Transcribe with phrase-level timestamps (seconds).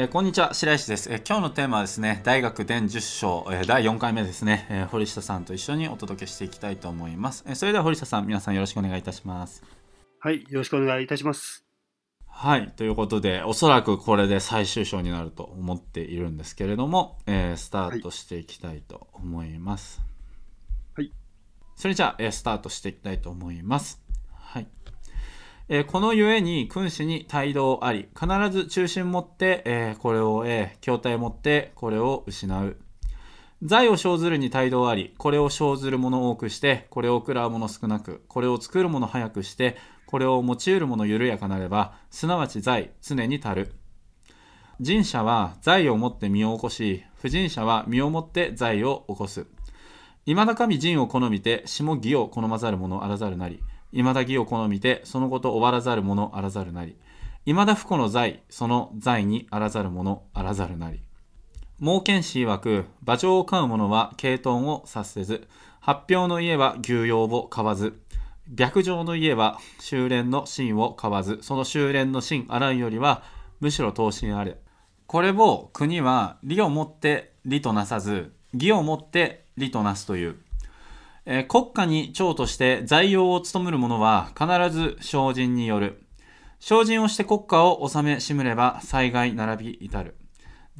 [0.00, 9.64] えー、こんにちは白石です、えー、今日のテーマはですね大学伝10章、えー、第4回目ですね、え堀下さんと一緒にお届けしていきたいと思います、えそれでは堀下さん皆さんよろしくお願いいたします。
[10.20, 11.64] はいよろしくお願いいたします。
[12.28, 20.00] はいということでおそらくこれで最終章になると思っているんですけれども、えスタートしていきたいと思います。
[20.94, 21.12] はい。
[21.74, 24.00] それじゃあ、えスタートしていきたいと思います。
[24.00, 24.07] はい
[25.70, 32.78] えー、このゆえに君子に態度あり、必ず中心持って、えー、これを得、筐体持ってこれを失う。
[33.62, 43.74] 財を生ずるに態度あり、これを生ずる者多くして、これを食らう者少なく、これを作る者早くして、これを用いる者緩やかなれば、すなわち財、常に足る。
[44.80, 49.46] 人者は財をもって身を起こし、不人者は身をもって財を起こす。
[50.24, 53.60] 未だ神人を好みて、下義を好まざる者あらざるなり。
[53.92, 56.96] 未だ義を好みて、そのこと終わらざる者あらざるなり。
[57.44, 61.02] 未だ不幸の罪、その罪にあらざる者あらざるなり。
[61.78, 65.48] 猛犬士曰く、馬上を飼う者は軽豚を察せず、
[65.80, 68.00] 発表の家は牛用を飼わず、
[68.56, 73.22] 白状の家は修練の芯を飼わず、その修練の芯洗うよりは、
[73.60, 74.58] むしろ等身あれ。
[75.06, 80.36] これを国は利をもって利となさず、義をもって利となすという。
[81.30, 86.02] えー、国家に長として在用を務める者は必ず精進による。
[86.58, 90.16] 精進をして国家を治めしむれば災害並び至る。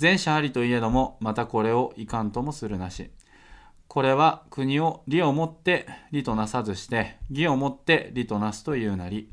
[0.00, 3.10] 前者ありといえども、またこれをいかんともするなし。
[3.88, 9.30] これは国を利をもって利となさずして、義をもって利となすというなり。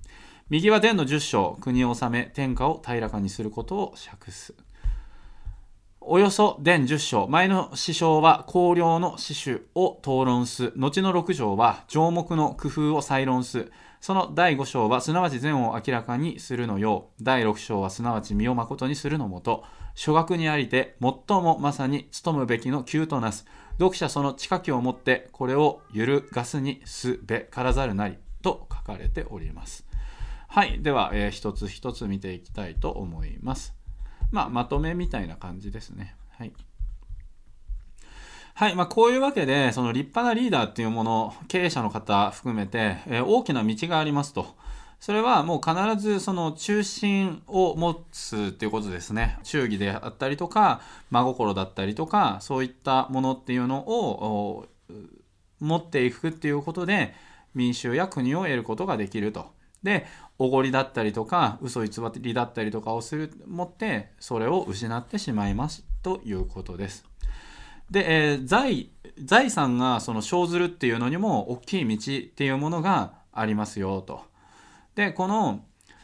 [0.50, 4.54] 右は伝の十章、国を治め、天下を平らかにすることを釈す。
[6.08, 13.72] およそ伝10章、前の師匠は公領の詩種を討論す、後の6章は上目の工夫を再論す、
[14.02, 19.64] その第5章はすなわち善を明らかにするのよう、第6章はすなわち身を誠にするのもと、
[19.96, 23.48] 諸学にありて最もまさに務むべきの急となす、
[23.80, 29.88] 読者その近きをもってこれを揺るがすにすべからざるなりと書かれております。
[30.50, 30.84] はい。
[30.84, 33.75] では、えー、一つ一つ見ていきたいと思います。
[34.36, 36.14] まあ、まとめみたいな感じですね。
[36.32, 36.52] はい。
[38.54, 38.76] はい。
[38.76, 44.56] まあ、こういうわけで、その立派なリーダーっていうもの、経営者の方含めて、えー、大きな道がありますと。
[45.00, 49.38] それはもう必ずその中心を持つっていうことですね。
[49.44, 50.82] 忠義であったりとか、
[51.12, 54.68] 真心だったりとか、そういったものっていうのを
[55.62, 57.14] 持っていくっていうことで、
[57.54, 59.56] 民衆や国を得ることができると。
[59.84, 60.08] で、
[60.38, 67.06] おごりだったりとか嘘偽りだったりとかをする持ってそれを失ってしまいますということです。
[67.90, 68.90] で、えー、財
[69.24, 74.24] 財産がその生ずるっていうのにも大きい道っていうものがありますよと。
[74.96, 75.64] でこの、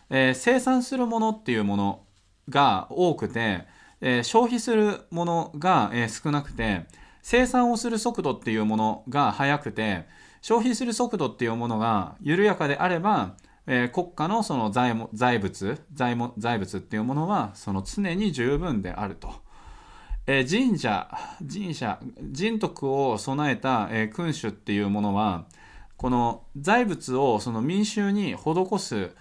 [0.10, 2.04] えー、生産するものっていうもの
[2.50, 3.66] が多くて、
[4.00, 6.86] えー、消費するものが、え少なくて
[7.22, 10.08] 生産をする速度っていうものが速くて
[10.42, 13.36] 消費する速度っていうものが緩やかであれば
[13.68, 19.34] えー、国家のその財財物財も財物っていうものはその常に十分であると。
[20.28, 25.46] えー、神社神社人徳を備えた、えー、君主っていうものは
[25.98, 29.12] この財物をその民衆に施す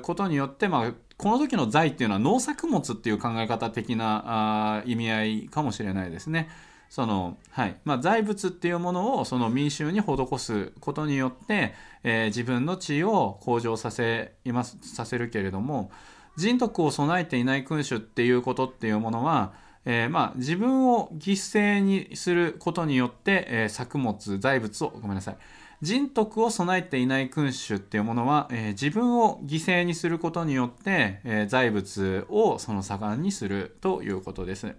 [0.00, 6.48] ことによって、まあ、この時の財っていうのは農作物っていう考え方的なあ意味合いかもしれないですね。
[6.88, 11.74] その、はいまあ、財物っていうものをその民衆に施すことによって、
[12.04, 15.90] えー、自分の地位を向上させますさせるけれども
[16.36, 25.36] 人徳を備えていない君主っていうことっていうものは、えー、まあ、自分を犠牲にすることによって、えー、作物財物をごめんなさい
[25.82, 34.74] 人徳を備えていない君主っていうものは、え自分を犠牲にすることによって、え財物をその盛んにするということです。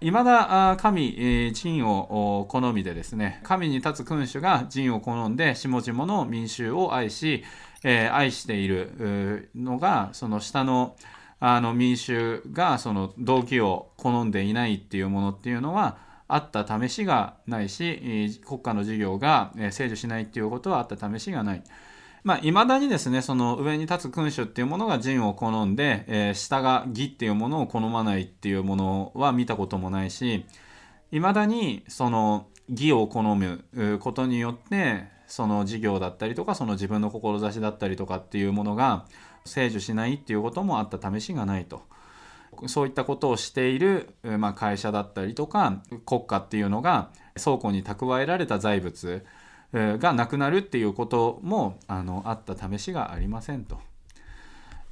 [0.00, 7.44] いまだ神、陳を好みでですね、神に立つ君主が陣を好んで下々の民衆を愛し、
[7.82, 10.96] え、愛しているのが、その下の
[11.38, 15.98] あの民衆がその動機を好んでいないっていうものっていうのは、
[16.28, 21.62] あった試しがないし、国家の事業が制御しないっていうことはあった試しがない。
[22.26, 30.44] まあ、未だにですね、その上に立つ君主っていうものが仁を好んで、えー、下が義っていうものを好まないっていうものは見たこともないし、
[31.12, 33.62] 未だにその義を好む
[34.00, 39.04] ことによって、その事業だったりとか、その自分の志だったりとかっていうものが
[39.44, 41.82] 成就しないっていうこともあった試しがないと。
[42.66, 49.24] そういったことをしている、まあ、会社だったりとか国家っていうのが倉庫に蓄えられた財物
[49.98, 53.78] がなくなるっていうこともあのあった試しがありませんと。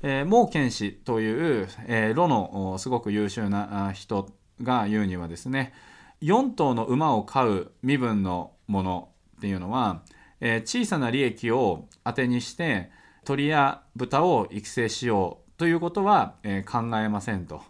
[0.07, 4.29] えー、孟賢氏という、えー、炉のすごく優秀な人
[4.63, 5.73] が言うにはですね
[6.21, 9.09] 4頭の馬を飼う身分のもの
[9.39, 10.03] っていうのは、
[10.41, 12.91] えー、小さな利益を当てにして
[13.25, 17.63] 鳥や豚を育成しようということは、えー、考えませんと、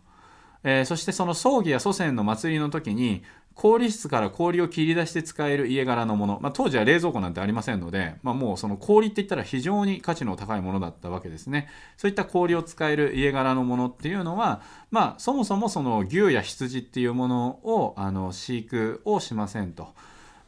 [0.65, 3.23] えー、そしてその葬儀や祖先の祭りの時に
[3.55, 14.61] 氷室から氷を切り出して使える家柄のもの、まあ、当時は冷蔵庫なんてありませんので、まあ、もうその氷って言ったら非常に価値の高いものだったわけですねそういった氷を使える家柄のものっていうのは、
[14.91, 19.89] まあ、そもそもその牛や羊っていうものをあの飼育をしませんと。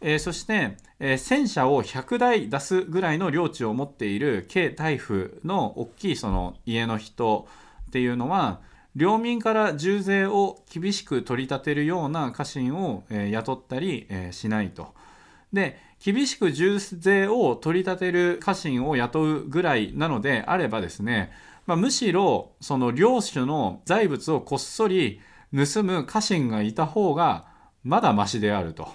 [0.02, 7.48] えー、そして、えー、戦車を100台出すぐらいの領地を持っている慶大夫の大きいその家の人
[7.88, 8.60] っていうのは
[8.96, 14.88] 領民から重税を厳しく取り立てるような家臣を、えー、雇ったり、えー、しないと。
[15.52, 21.30] で厳しく重税を取り立てる家臣を雇うぐらいなのであればですね、
[21.66, 25.20] まあ、むしろその領主の財物をこっそり
[25.54, 27.46] 盗む家臣がいた方が
[27.84, 28.88] まだましであると。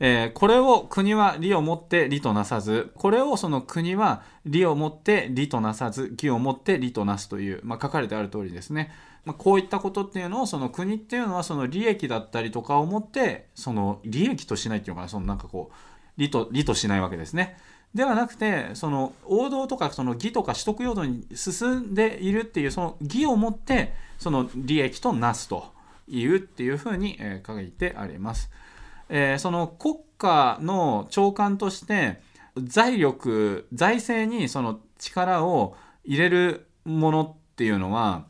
[0.00, 8.92] えー、これを国は利をもって利となさず、これをその国は利をもって利となさず、義をもって利となすという、まあ、書かれてある通りですね。
[9.28, 15.74] まあ、こういったことっていうのをその国っていうのはその利益だったりとかをもってその利益としないっていうのかなそのなんかこう
[16.16, 17.58] 利と利としないわけですね。
[17.94, 25.72] ではなくてその王道とかその義とか取得用途に進んでいるっていうその義をもってその利益となすと
[26.08, 28.50] いうっていうふうに、書いてあります。
[29.10, 32.22] えー、その国家の長官として
[32.56, 38.24] 財力財政にその力を入れるものっていうのは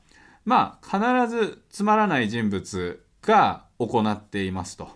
[0.49, 4.89] まあ必ずつまらない人物が行っていますと。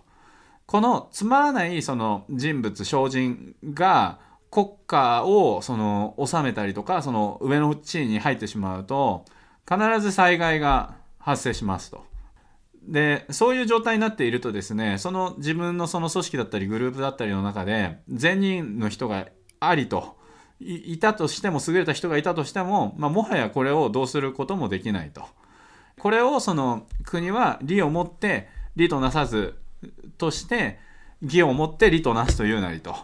[0.65, 4.17] このつまらないその人物精進が
[4.49, 9.25] 国家をその治めたりとかその上の地位に入ってしまうと
[9.69, 12.03] 必ず災害が発生しますと。
[12.81, 19.27] でそういう状態になっているとですねその自分のその組織だったりグループだったりの中で善人の人が
[19.59, 20.17] ありと
[20.59, 25.23] いたとしても優れた人がいたとしても、まあ、もはやこれをどうすることもできないと。
[25.99, 29.55] これをその国は利をもって利となさず
[30.17, 30.79] として
[31.21, 32.95] 義をもって利となすというなりと。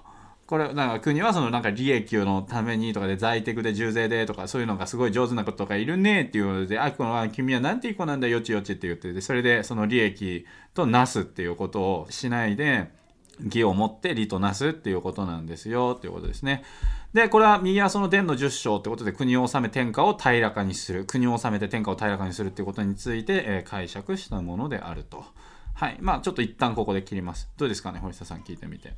[0.50, 12.89] これなんか国はそのなんか利益のためにとかで在宅で重税でとかそういうのがすごい上手な子とかいるねっていうので、あ、この君はなんていい子なんだよちよちって言ってで、それでその利益となすっていうことをしないで、
[13.44, 16.63] 義をもって利となすっていうことなんですよっていうことですね。
[17.13, 21.06] で、これは右はその伝の十章ってことで国を治め天下を平らかにする。
[21.06, 25.25] 国を治めて天下を平らかにするっていうことについて、えー、解釈したものであると。
[25.73, 25.97] はい。
[26.01, 27.50] まあちょっと一旦ここで切ります。
[27.57, 28.94] どうですかね、堀下さん聞いてみて。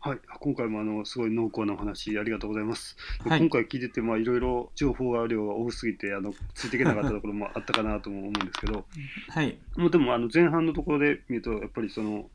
[0.00, 2.96] はい、今回もあのすごい濃厚なお話ありがとうございます。
[3.28, 8.84] はい、今回聞いてて、まあ、いろいろ情報量が多すぎてあのついていけなかったところもあったかなとも思うんですけど、
[9.28, 12.30] はい、もうでもあの前半のところで見るとやっぱりその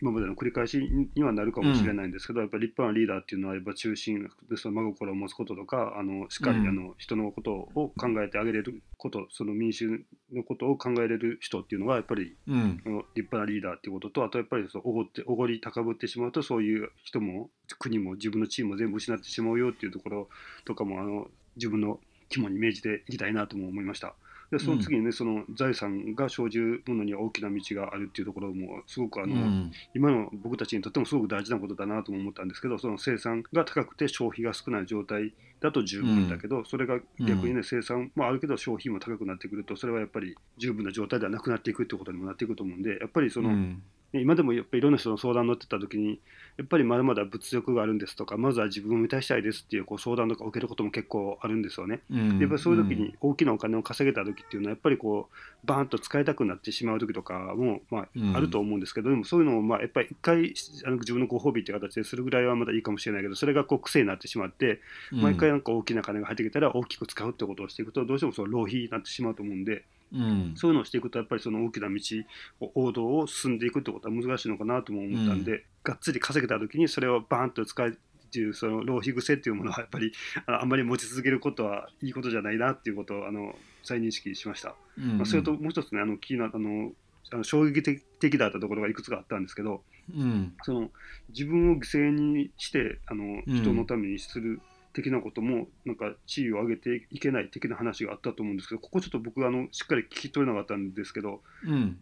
[0.00, 0.78] 今までの繰り返し
[1.14, 12.76] にはなるかもしれないんですけど、うん、やっぱり立派なリーダーっていうのはやっぱ中心でその真心を持つこととかあのしっかりあの人のことを考えてあげれること、その民衆のことを考えれる人っていうのがやっぱり、うん、
[13.14, 20.28] 立派なリーダーっていうこととあとやっぱりおごっておごり高ぶってしまうとそういう人も国も自分のチームも全部失ってしまうよっていうところ
[20.64, 24.14] とかもあの自分の肝に銘じていきたいなとも思いました。
[24.50, 43.82] でその次にね、その財産が生じるものには大きな道があるっていうところもすごくあの、うん、今の僕たちにとってもすごく大事なことだなとも思ったんですけどその生産が高くて消費が少ない状態だと十分だけど、うん、それが逆にね生産もあるけど消費も高くなってくるとそれはやっぱり十分な状態ではなくなっていくってことにもなっていくと思うんでやっぱりその、うん。
[44.12, 46.18] 今でもやっぱりいろんな人の相談に乗ってた時に
[46.60, 52.00] やっぱりまだまだ物欲があるんですとかまずは自分を満たしたいですっていうこう相談とか受けることも結構あるんですよね。
[52.10, 60.52] うん、やっぱりそういう時に大きなお金を稼げた時っていうのはやっぱりこうバーンと使いたくなってしまう時とかも、まあ、あると思うんですけど、でもそういうのをまあやっぱり一回
[60.84, 64.80] あの自分のご褒美っていう形でするぐらいはまだいいかもしれないけどそれがこう癖になってしまって
[65.12, 69.82] 毎回なんか大きな金が入ってきたら大きく使うってことをしていくとどうしてもその浪費になってしまうと思うんで。
[70.12, 77.92] うん、そういうのをしていくとやっぱりその大きな道王道を進んでいくってことは難しいのかなとも思ったんで、うん、がっつり稼げた時にそれをバーンと使うっ
[78.32, 80.12] ていうその浪費癖っていうものはやっぱり
[80.46, 84.74] あんまり持ち続けることはいいことじゃないなっていうことをあの再認識しました。
[84.98, 86.92] うん、まあ、それともう一つねあの気になったあの
[87.32, 87.82] あの衝撃
[88.20, 89.82] 的だったところがいくつかあったんですけど、
[90.14, 90.90] うん、その
[91.28, 94.60] 自分を犠牲にしてあの人のためにする
[94.92, 101.98] 的なこともなんか地位を上げていけない的な話があったと思うんですけどここちょっと僕あのしっかり聞き取れなかったんですけど、うん、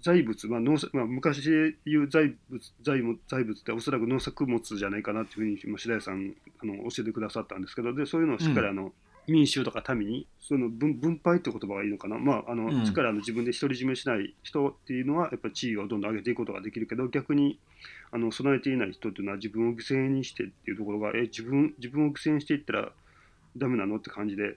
[0.00, 8.92] 財物、まあ農まあ、昔で言う財物財物財物っておそらく農作物じゃないかなっていうふうに白井さんあの教えてくださったんですけどでそういうのをしっかりあの、うん、
[9.26, 12.84] 民衆とか民にその分分配って言葉がいいのかな、まああのうん。
[12.84, 17.58] 力の自分で独り占めしない人っていうのはやっぱり地位をどんどん上げていくことができるけど逆に
[18.12, 22.92] あの備えていない人っていうのは自分を犠牲にしてっていうところがえ自分自分を犠牲にしていったら
[23.56, 24.56] ダメなのって感じで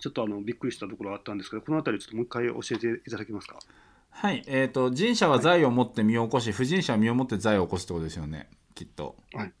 [0.00, 3.58] ちょっとあのびっくりしたところがあったんですけどこの辺りちょっともう一回教えていただけますか？
[4.10, 4.42] はい。
[4.46, 8.48] えー、と神社は財を持って身を起こし不神社は身をもって財を起こすってことですよね。
[8.74, 9.16] きっと。
[9.32, 9.52] はい。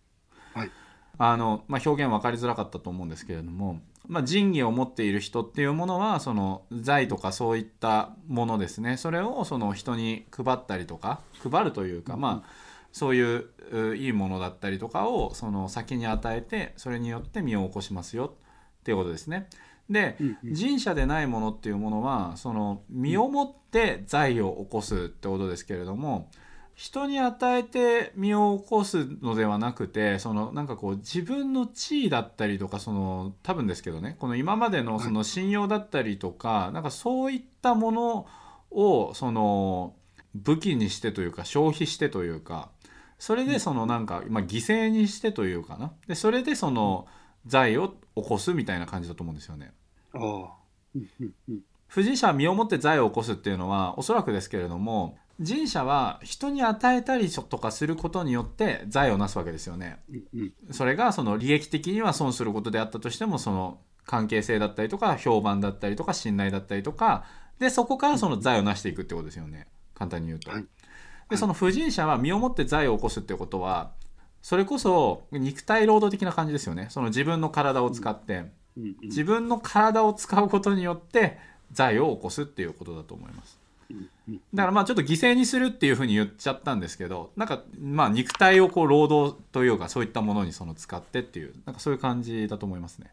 [0.54, 0.70] はい。
[1.16, 8.96] あのまあ、表現分かりづらかったと思うんですけれども、まあ、仁義を持っている人っていうものはその財とかそういったものですね。
[8.96, 11.20] それをその人に配ったりとか
[11.50, 12.50] 配るというか、まあ、
[12.92, 18.34] そういうういいものだったりとかをその先に与えてそれによって身を起こしますよ
[18.80, 19.48] っていうことですね。
[19.88, 20.56] でうんうん。
[20.56, 26.30] 神社でないものっていうものはその身をもって財を起こすってことですけれども
[26.74, 38.26] 人に与えて身を起こすのではなくてそのなんかこう自分の地位だったりとかその多分ですけどねこの今までのその信用だったりとかなんかそういったもの
[38.70, 39.94] をその
[40.34, 42.70] 武器にしてというか消費してというか
[43.18, 45.92] それでそのなんか、まあ、犠牲にしてというかな。
[46.06, 47.06] でそれでその
[47.46, 49.72] 財を起こすみたいな感じだと思うんですよね。
[50.12, 50.20] ああ。
[50.94, 51.60] うんうんうん。
[51.86, 59.98] 不神社は身をもって財を起こすっていうのはおそらくですけれども神社は人に与えたりとかすることによって財を成すわけですよね。
[60.70, 67.24] それがその利益的には損することであったとしてもその関係性だったりとか評判だったりとか信頼だったりとか
[67.58, 70.50] でそこからその財を成していくってことですよね簡単に言うと。
[70.50, 70.64] はい
[71.30, 73.92] でその不神社は身をもって財を起こすってことは
[74.42, 78.44] それこそ肉体労働的な感じですよねその自分の体を使って
[78.76, 81.38] 自分の体を使うことによって
[81.72, 83.63] 財を起こすっていうことだと思います。
[84.54, 93.12] だからまあちょっと犠牲にするっていうふうに言っちゃったんですけどなんかまあ肉体をこう労働というかそういったものにその使ってっていうなんかそういう感じだと思いますね。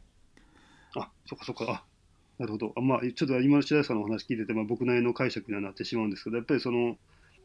[0.95, 1.83] あそっかそっかあ
[2.39, 6.97] なるほどあまあちょっと今の白石さんのお話聞いてて、まあ、僕なりの解釈にはなってしまうんですけどやっぱりその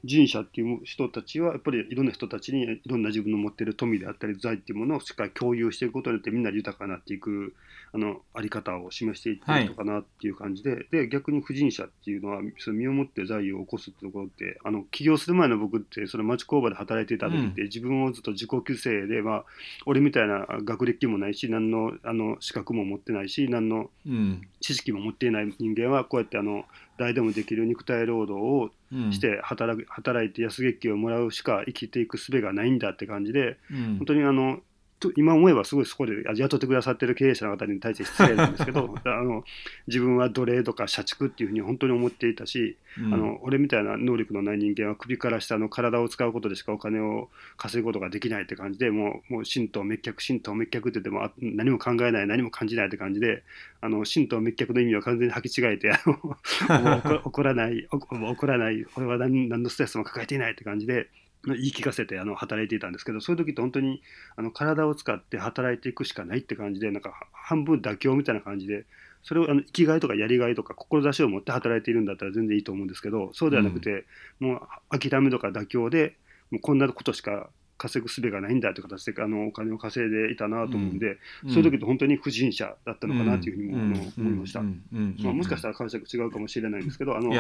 [0.09, 7.55] 神社っていう人たちはやっぱりいろんな人たちにいろんな自分の持っている富であったり財っていうものをしっかり共有していくことによってみんなで豊かになっていく
[7.93, 19.45] あのあり方を示していってるのかなっていう感じで、で逆に不神社っていうのはその身をもって財を起こすってところってあの起業する前の僕ってその町工場で働いていた時って、自分をずっと自己規制で、まあ、
[19.87, 24.47] 俺みたいな学歴もないし何のあの資格も持ってないし何のうん。
[24.61, 26.65] 知識も持っていない人間はこうやってあの
[26.99, 29.13] 誰でもできる肉体労働をうん。
[29.13, 33.97] して働く働いて安月給をもらうしか生きていく術がないんだって感じでうん。
[33.99, 34.61] 本当にあの
[34.99, 39.45] と今思えばすごいそこであ雇ってくださってる経営者の方に対して失礼なんですけど あの
[39.87, 53.43] 自分は奴隷とか社畜っていうふうに本当に思っていたし、うんあの俺みたいな能力のない人間は首から下の体を使うことでしかお金を稼ぐことができないって感じでもうもう神道滅却神道滅却って言ってもあ何も考えない何も感じないって感じで
[53.83, 55.93] あの神道滅却の意味を完全に履き違えて
[56.69, 61.11] 怒怒らない怒らない俺は何何のストレスも抱えていないって感じで。
[61.55, 64.03] 言い聞かせてあの働いていたんですけどそういう時って本当に
[64.37, 68.85] あの体を使って働いていくしかないって感じでなんか半分妥協みたいな感じで
[69.23, 74.05] それをあの生きがいとかやりがいとか志を持って働いているんだったら全然いいと思うんですけどそうではなくて、
[74.39, 76.17] もう諦めとか妥協で
[76.51, 81.19] もうこんなことしか稼ぐ術がないんだという形であのお金を稼いでいたなと思うんで、
[81.49, 84.63] そういう時って本当に不審者だったのかなというふうにも、思いました。
[84.63, 87.39] まあ、もしかしたら解釈違うかもしれないんですけどあのい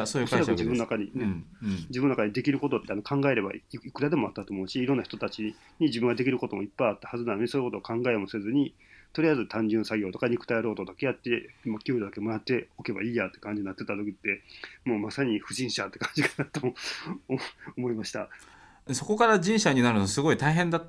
[0.52, 1.44] 自分の中に、ねうん。
[1.62, 1.70] うん。
[1.88, 5.42] 自分の中にできることってあの考えればいいくらでもあったと思うしいろんな人たち
[5.78, 8.74] に自分ができることもいっぱいあったはずなのにそういうことを考えもせずに
[9.12, 11.48] とりあえず単純作業とか肉体労働だけやって
[11.84, 14.42] 給料だけもらっておけばいいやって感じになってた時って
[14.84, 16.74] もうまさに不審者って感じかなと思
[17.78, 18.28] 思いました。
[18.92, 20.84] そこから神社になるのすごい大変だっ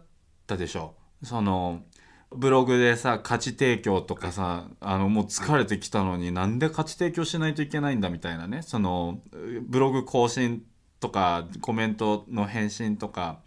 [0.45, 0.95] たでしょ。
[1.23, 1.81] その
[2.29, 8.61] ブログでさ価値提供とかさあのもう疲れてきたのになんで価値提供しないといけないんだみたいなね。
[8.61, 9.19] その
[9.61, 10.63] ブログ更新
[10.99, 13.39] とかコメントの返信とか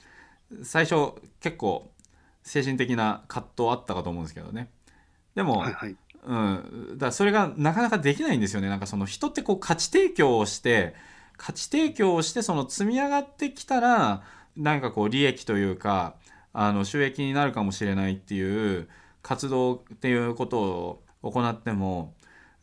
[0.63, 1.93] 最初結構
[2.43, 4.71] 精神的な葛藤あったかと思うんですけどね。
[5.35, 5.97] でも、はいはい。
[6.23, 8.69] うん、だそれがなかなかできないんですよね。
[8.69, 10.95] なんかその人ってこう価値提供をして
[11.37, 14.23] 価値提供をしてその積み上がってきたら
[14.61, 16.17] なんかこう利益というか
[16.53, 18.89] あの収益になるかもしれないっていう
[19.23, 22.15] 活動っていうことを行っても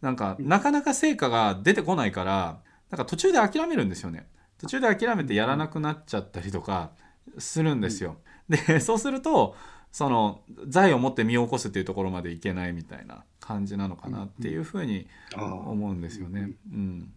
[0.02, 4.28] なんかなかなか成果が出てこないからなんか途中で諦めるんですよね。
[4.60, 6.92] 途中で諦めてやらなくなっちゃったりとか
[7.38, 8.18] するんですよ。
[8.50, 9.56] でそうすると
[9.92, 16.52] その財を持って身を起こすっていうところまでいけないみたいな感じなのかなっていうふうに思うんですよね。
[16.72, 17.14] うん、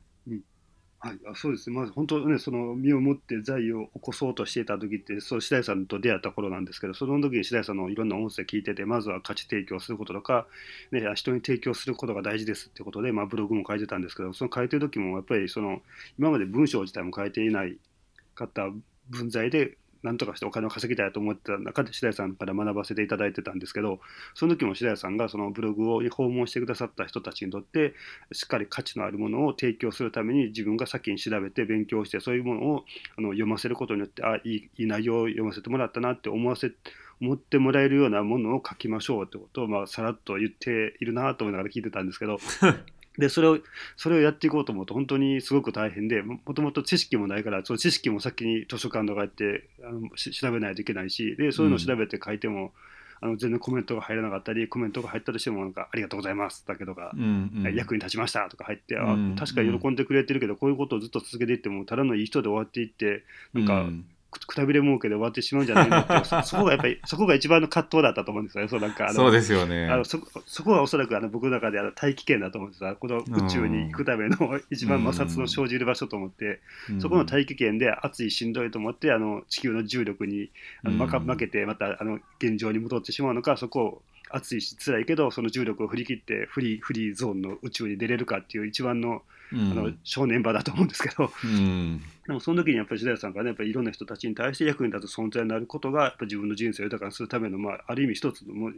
[1.02, 10.46] はい、あそうですね、まず本当ね、その身をもって財を起こそうとしていた時って、そう白井さんと出会った頃なんですけど、その時に白井さんのいろんな音声聞いてて、まずは価値提供することとか、
[10.92, 15.80] ね、人に提供することが大事ですってことで、まあ、ブログも書いてたんですけど、その書いてる時も、やっぱりその
[16.18, 17.78] 今まで文章自体も書いていない
[18.34, 18.70] 方
[19.08, 24.00] 文在で、なんとかしてお金を稼ぎたいと思ってた中で白井さんから学ばせていただいてたんですけど
[24.34, 27.94] その時も白井さんがそのブログを訪問してくださった人たちにとって
[28.32, 32.84] しっかり価値のあるものを提供するために自分が先に調べて勉強してそういうものを
[33.16, 36.72] あの読ませることによってあいいいい内容を読ませてもらったなって思わせ
[37.20, 42.38] 思ってもらえるようなものを書きましょうってことを、まあ、さらっと言っているなと思いながら聞いてたんですけど
[43.18, 43.58] でそれを
[43.96, 52.72] それをやっていこうと思うと本当にすごく大変でもともと知識もないからその知識も先に図書館とか行ってあの調べないといけないしでそういうのを調べて書いても、
[53.22, 68.68] うん、あの全然コメントが入らなかったりコメントが入ったとしてもなんか「ありがとうございます」だけとか、うんうん、役に立ちました」とか入って、うん、あ確かに喜んでくれてるけどこういうことをずっと続けていってもただのいい人で終わっていってなんか、うんくたびれ儲けで終わってしまうんじゃないのって そこがやっぱりそこが一番の葛藤だったと思うんですよね。
[68.68, 69.88] そうなんかそうですよね。
[69.88, 72.96] あのそそこはおそらくあの僕の中であの大気圏だと思うんですよ。
[72.98, 76.60] この宇宙に行くための一番摩擦の生じる場所と思って、
[76.90, 80.50] うん、そこの大気圏で暑いしんどいと思ってあの地球の重力に
[80.84, 89.22] あの負けてまたあの現状に戻ってしまうのかそこを暑いし辛いけどその重力を振り切ってフリーフリーゾーンの宇宙に出れるかっていう一番の
[89.52, 98.74] あの正念場だと思うんですけど、うん、でもその時にやっぱり白谷さんがねやっぱりいろんな人たちに対して役に立つ存在になることがやっぱ自分の人生を豊かにするための、まあ、ある意味一つのもう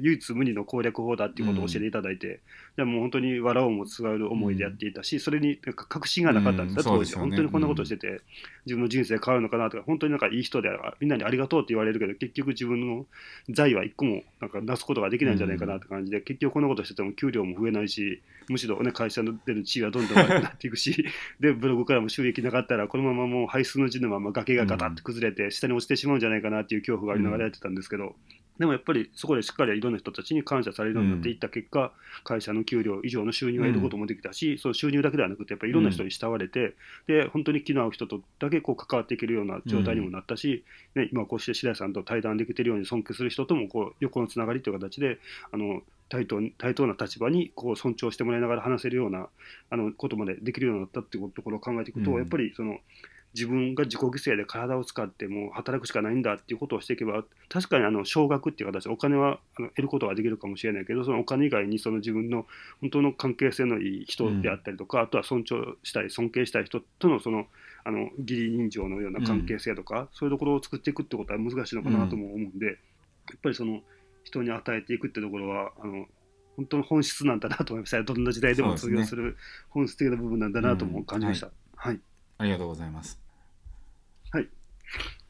[0.00, 2.40] 唯一無二の攻略法だっていうことを教えていただいて、
[2.76, 8.20] うん、もう本当に笑おうもつがる思いでやっていたし、それになんか確信がなかったんですよ、当時、ね、本当にこんなことしてて、
[8.66, 13.06] 自分の人生変わるのかなとか本当になんかいい人でみんなにありがとうって言われるけど結局自分の
[13.48, 21.04] 財は一個もなんかなすことができないんじゃないかなって感じで、結局こんなことしてても給料も増えないしむしろ、ね、会社の出る地位はどんどん悪くなっていくし
[21.38, 28.16] でブログからも収益なかったらこのままもう排水の地のまま崖がガタって崩れて下に落ちてしまうんじゃないかなっていう恐怖がありながらやってたんですけど、
[28.58, 31.92] でもやっぱりそこでしっかりいろんな人たちに感謝されるようになっていった結果、
[32.24, 36.74] 会社の給料以上の収入を得ることもできたし、その収入だけではなくてやっぱりいろんな人に慕われて、
[37.06, 45.18] で本当に気の合う人とだけこう関わっていけるような状態にもなったし、ね、今こうして白井さんと対談できてるように尊敬する人ともこう横のつながりという形で
[45.52, 49.28] あの対等対等な立場にこう尊重してもらいながら話せるような
[49.70, 52.78] あのことまでできるようになったっていうところを考えていくと、やっぱりその。
[53.34, 62.46] 自分が自己犠牲で体を使ってもう働くしかないんだっていうことをしていけば確かにあの少額っていう形でお金はあの得ることができるかもしれないけどそのお金以外にその自分の
[62.80, 67.46] 本当の関係性のいい人であったりとか、うん、あとは尊重したい尊敬したい人とのその
[67.84, 72.76] あの義理人情のような関係性とか、うん、そういうところを作っていくってことは難しいのかなとも思うんで、やっ
[73.42, 73.80] ぱりその
[74.24, 76.06] 人に与えていくってところはあの
[76.56, 79.36] 本当の本質なんだなと思いましたどんな時代でも通用する
[79.70, 81.46] 本質的な部分なんだなとも感じました。
[81.46, 81.52] ね。
[81.76, 82.00] はい、
[82.38, 83.18] ありがとうございます。
[84.30, 84.48] はい。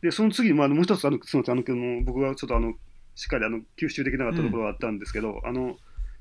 [0.03, 2.75] で、その次に、まあ、もう一つ、あの、すみません、あの、僕がちょっと、あの、
[3.15, 5.77] しっかり、あの、吸収できなかったところがあったんですけど、うん、あの、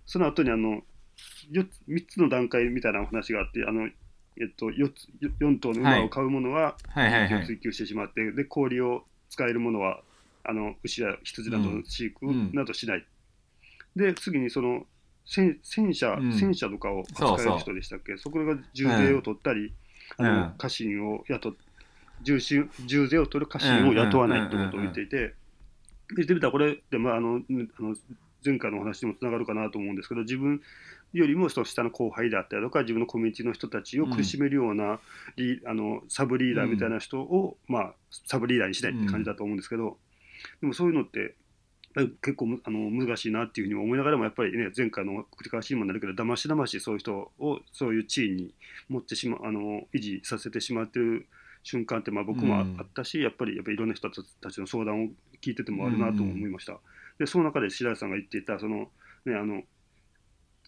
[0.05, 0.81] その後に、あの、
[1.51, 3.87] 3つの段階みたいなお話があって、あの、
[4.39, 5.07] えっと、4, つ
[5.39, 6.77] 4頭の馬を飼うものは、
[7.45, 10.01] 追求してしまって、で、氷を使えるものは、
[10.49, 13.05] あの牛や羊などの飼育などしない。
[13.95, 14.85] うん、で、次にその
[15.25, 19.73] 戦戦車、うん、戦車とかを扱える人でしたっけ、そこが重税を取ったり、
[20.17, 21.53] あの家臣を雇っ
[22.21, 25.33] 重心重税を取る家臣を雇わないということを言っていて、
[26.15, 27.95] 言ってみたらこれで、まあ、あのあの
[28.45, 30.61] 前回のお話にもつながるかなと思うんですけど自分
[31.13, 34.99] よりもその下の後輩であったりとか自分のコミュニティの人たちを苦しめるような、
[35.35, 37.93] リあのサブリーダーみたいな人を、まあ、
[38.25, 39.97] サブリーダーにしないって感じだと思うんですけど、
[40.61, 41.35] でもそういうのって
[42.21, 48.53] 結構あの難しいなっていうふうに思いながらもやっぱりね前回の繰り返しにもなるけどだましだましそういう人をそういう地位に
[48.89, 51.25] 持ってしまあの維持させてしまってる
[51.63, 55.07] 瞬間ってまあ僕もあったし、うん、やっぱりやっぱりいろんな人たちの相談を
[55.41, 56.73] 聞いててもあるなと思いました。
[56.73, 56.79] うん、
[57.19, 58.89] でその中で白井さんが言っていたその、
[59.25, 59.63] ね、あの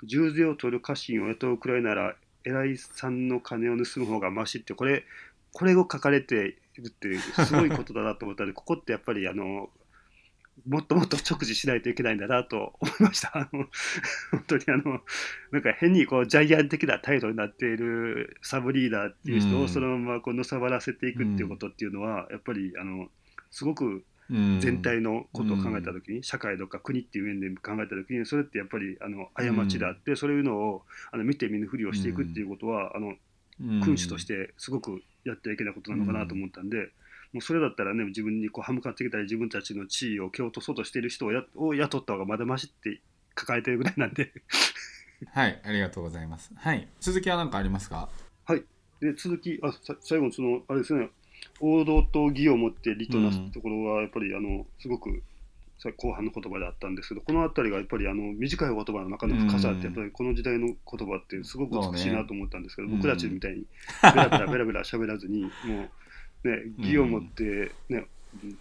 [0.03, 5.03] 重税を取る家臣を雇うくらいなら偉いさんの金を盗む方がましってこれ
[5.53, 9.69] これを書かれているっていうすごいことだなと思ったのでここってやっぱりあの
[10.67, 13.31] もっともっと直視しないといけないんだなと思いました。
[13.37, 13.67] あの
[14.31, 15.01] 本当にあの
[15.51, 23.09] なんか変にこうジャイアン的な態度になっているサブリーダーっていう人をそのままこうのさばらせていくっていうことっていうのは、やっぱりあの
[23.51, 33.15] すごく全体のことを考えた時に、社会とか国っていう面で考えた時にそれってやっぱりあの過ちであって、そういうのをあの見て見ぬふりをしていくっていうことは、あの
[33.83, 36.89] 君主としてすごくやってはいけないことなのかなと思ったんで。
[37.33, 43.01] もうそれだったらね自分にこう歯向かってきたり自分たちの地位を蹴落とそうとしている人をやを雇った方がまだましって
[43.35, 44.31] 抱えてるぐらいなんで。
[45.33, 46.51] はいありがとうございます。
[46.55, 48.09] はい続きは何かありますか？
[48.45, 48.63] はい。
[48.99, 51.09] で続きあさ最後のそのあれですね。
[51.61, 55.21] 王道と義を持って理となすところはやっぱりあのすごく
[55.77, 60.75] さ後半の言葉であったんですけどこの辺りがやっぱりあの短い言葉の中の深さってやっぱりこの時代の言
[61.07, 63.65] 葉ってすごく美しいなと思ったんですけど、僕たちみたいに
[64.03, 65.89] ベラベラベラベラ喋らずにもう
[66.43, 68.05] ね義を持ってね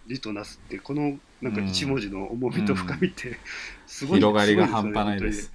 [0.07, 3.37] 理となすってこのなんか一文字の重みと深みって
[3.85, 5.51] すごい、広がりが半端ないです。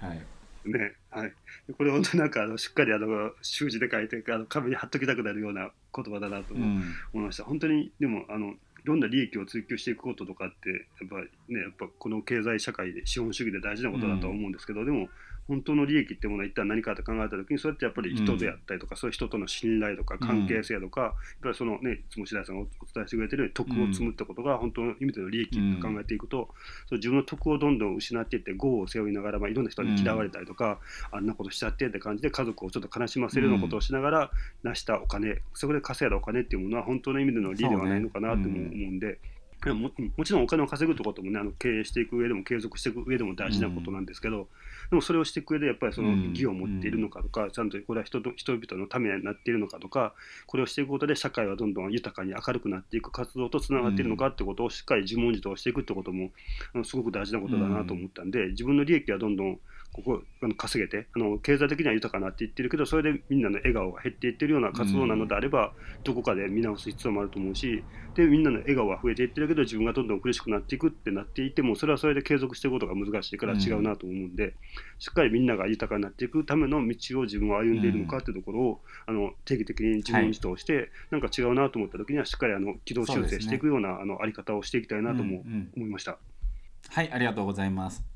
[0.00, 0.20] はい。
[0.64, 1.32] ね、はい。
[1.76, 6.82] これ本当になんかあのしっかりあの習字で書いてあの壁に貼っときたくなるような言葉だなとうん。
[7.14, 7.44] 思いました。
[7.44, 15.08] 本当にでもあのいろんな利益を追求していくこととかってやっぱりねやっぱこの経済社会で資本主義で大事なことだとは思うんですけど、でも
[15.48, 26.48] 本当の利益ってものは一体何かと考えた時にそれってやっぱり人であったりとか、そういう人との信頼とか関係性とか、やっぱりそのねいつも白井さんがお伝えしてくれてる徳を積むってことが本当の意味での利益と考えていくと、
[26.88, 30.78] そう自分の徳をどんどん失っていって業を背負いながら、まあ、いろんな人に嫌われたりとか、
[31.12, 34.30] あんなことしちゃってって感じで家族をちょっと悲しませるようなことをしながら
[34.62, 39.18] 成したお金、そこで稼いだお金っていうものは本当の意味での利ではないのかなとも思うんで。
[39.66, 44.48] ももちろんお金を稼ぐってこともねあの経営していく上でも継続していく上でも大事なことなんですけど、
[44.90, 50.14] でもそれをしていく上でやっぱりそのうん義を持っているのかとか、ちゃんとこれは人と人々のためになっているのかとか
[50.46, 56.30] これをしていくことで社会はどんどん豊かに明るくなっていく活動とつながっているのかってことをしっかり自問自答していくってことも
[56.74, 59.58] あのすごく大事なことだなと思ったんで、自分の利益はどんどん
[59.92, 65.72] ここあの稼げてあの経済的には豊かになっていってるけどそれでみんなの笑顔が減っていってるような活動なのであれば、
[66.04, 67.82] どこかで見直す必要もあると思うし
[68.14, 74.54] でみんなの笑顔は増えていってるけど自分がどんどん苦しくなっていくってなっていてもそれはそれで継続していくことが難しいから違うなと思うんで、
[74.98, 86.18] しっかりみんなが豊かになっていくための道を自分は歩んでいるのかっていうところを、あの定期的に自問自答して、なんか違うなと思った時にはしっかりあの軌道修正していくようなあのあり方をしていきたいなともうんうん思いました。
[86.88, 88.09] はい、ありがとうございます。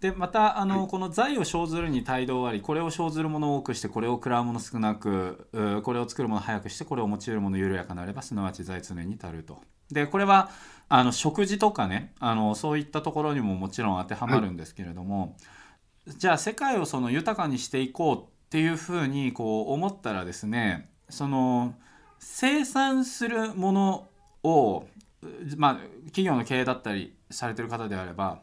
[0.00, 9.58] でまたあの、この財を生ずるに態度ありこれを生ずるものを多くしてこれを食らうもの少なくうこれを作るもの早くしてこれを用いるもの緩やかなればすなわち財常に足ると。
[9.90, 10.50] でこれは
[10.88, 15.36] あの食事とかねあのそういったところにももちろん当てはまるんですけれども、
[16.06, 21.74] じゃあ世界をその豊かにしていこうっていうふうにこう思ったらですねその
[22.18, 24.08] 生産するもの
[24.44, 24.86] を
[25.56, 25.74] まあ、
[26.06, 28.40] 企業の経営だったりされてる方であれば、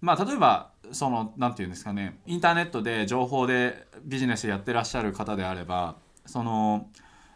[0.00, 6.88] まあ、例えばそのなんていうんですかねインターネットで情報でビジネスやってらっしゃる方であればその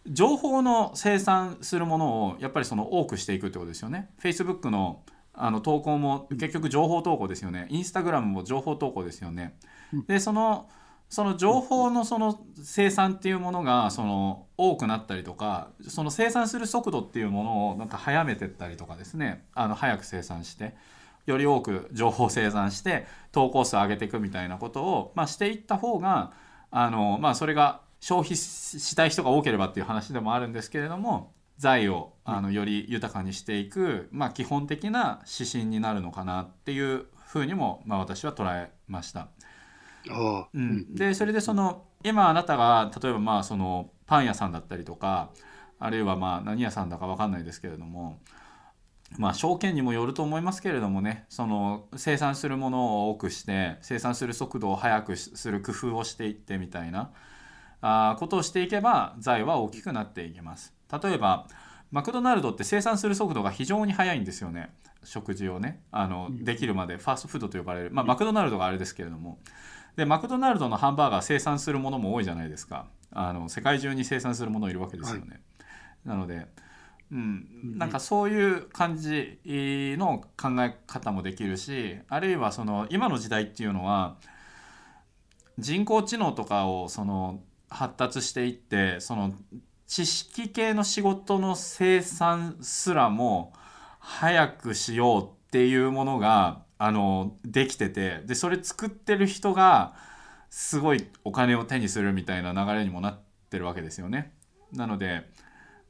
[0.06, 4.10] 情報の生産するものをやっぱりその多くしていくってことですよね。
[4.20, 5.02] Facebook の
[5.34, 7.66] あの投稿も結局情報投稿ですよね。
[7.70, 9.56] インスタグラムも情報投稿ですよね。
[10.06, 10.68] でその
[11.08, 20.74] その情報のその生産っていうものがその多くなったりとかその生産する速度っていうものをなんか早めてったりとかですねあの早く生産して
[21.26, 26.32] より多く情報を生産して投稿数を上げていくみたいなことを、まあ、していった方が
[26.70, 39.28] あの、まあ、それが消費したい人が多ければっていう話でもあるんですけれども財をあのより豊かにしていく、まあ、基本的な指針になるのかなっていうふうにも、まあ、私は捉えました。
[40.52, 45.30] うん、でそれでその今あなたが例えばまあそのパン屋さんだったりとか
[45.78, 48.18] あるいはまあ何屋さんだか分かんないですけれども
[49.18, 57.10] まあ証券にもよると思いますけれどもねその生産するものを多くして生産する速度を速くする工夫をしていってみたいな
[57.80, 60.74] あことをしていけば財は大きくなっていきます。
[61.02, 61.46] 例えば
[61.90, 64.70] マクドナルドって生産する速度が非常に速いんですよね。
[65.04, 69.38] 食事をねあの、できるまでファーストフードと呼ばれる、まあ、マクドナルドがあれですけれども。
[69.96, 72.86] でマクドナルドのハンバーガー生産するものも多いじゃないですか。
[73.10, 75.42] あの世界中に生産するものいるわけですよね、
[76.04, 76.46] なので、
[77.12, 84.16] うん、なんかそういう感じの考え方もできるしあるいはその今の時代っていうのは
[85.58, 89.34] 人工知能とかをその発達していってその
[89.86, 93.52] 知識系の仕事の生産すらも
[93.98, 99.94] 早くしようっていうものがあのできててでそれ作ってる人が
[100.48, 103.20] すごいお金を手にするみたいな流れにもなっ
[103.50, 104.32] てるわけですよね。
[104.72, 105.30] なので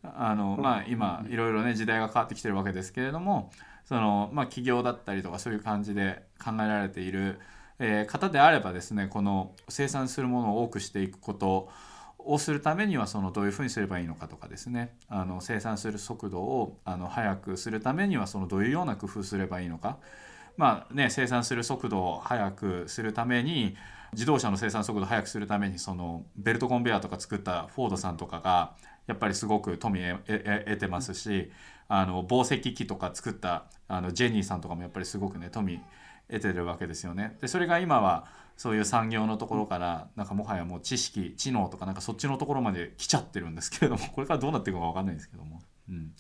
[0.02, 3.50] あの、まあ、今いろいろね時代が変わってきてるわけですけれども
[3.84, 7.38] その、まあ、企業だったりとかそういう感じで考えられている、
[7.78, 11.68] えー方であればですねこの生産するものを多くしていくこと
[12.24, 14.94] をするためにはそのどういうふうにすればいいのかとかですね。
[15.08, 19.98] あの生産する速度をあの速くするためにはそのどういうような工夫すればいいのか。
[20.56, 23.74] まあね生産する速度を速くするために
[24.12, 28.74] 自動車の生産速度を速くするためにそのベルトコンベヤーとか作ったフォードさんとかが
[29.06, 31.50] やっぱりすごく富え得てますし
[31.88, 35.80] あの紡績機とか作ったあのジェニーさんとかもやっぱりすごくね富
[36.30, 37.36] 得てるわけですよね。
[37.40, 45.60] でそれが今はそういう産業のところからなんかもはやもう知識知能とかなんかそっちのところまで来ちゃってるんですけれども これからどうなっていくか分かんないんですけども。
[45.88, 46.12] うん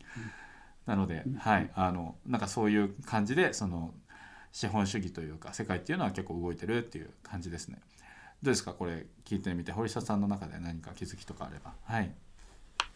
[0.84, 3.94] なので、はい、あのなんかそういう感じでその
[4.50, 7.78] 資本主義というか世界っていうのは結構動いてるっていう感じですね。
[8.42, 8.72] どうですか？
[8.72, 11.72] これ聞いてみて堀下さんの中で何か気づきとかあれば。
[11.84, 12.12] はい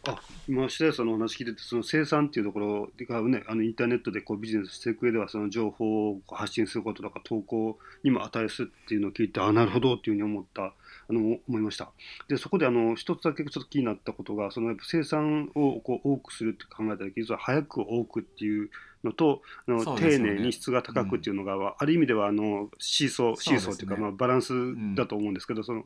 [0.07, 10.63] あ今、白石さんのお話聞いてて、その生産っていうところが、ね、あのインターネットでこうビジネスしていく上では、その情報を発信することとか、投稿にも値するっていうのを聞いて、あなるほどっていうふうに思った
[11.09, 11.91] あの思いました。
[12.29, 18.71] で、そこであの一つだけちょっと気になったことが、そのやっぱ生産をこう多くするって考えたときに、早く多くっていう
[19.05, 24.53] のと、あの、ね、丁寧に質が高くっていうのが、うん、ある意味ではあのシーソー、シーソーっていうか、まあ、バランス
[24.95, 25.85] だと思うんですけど、うん、その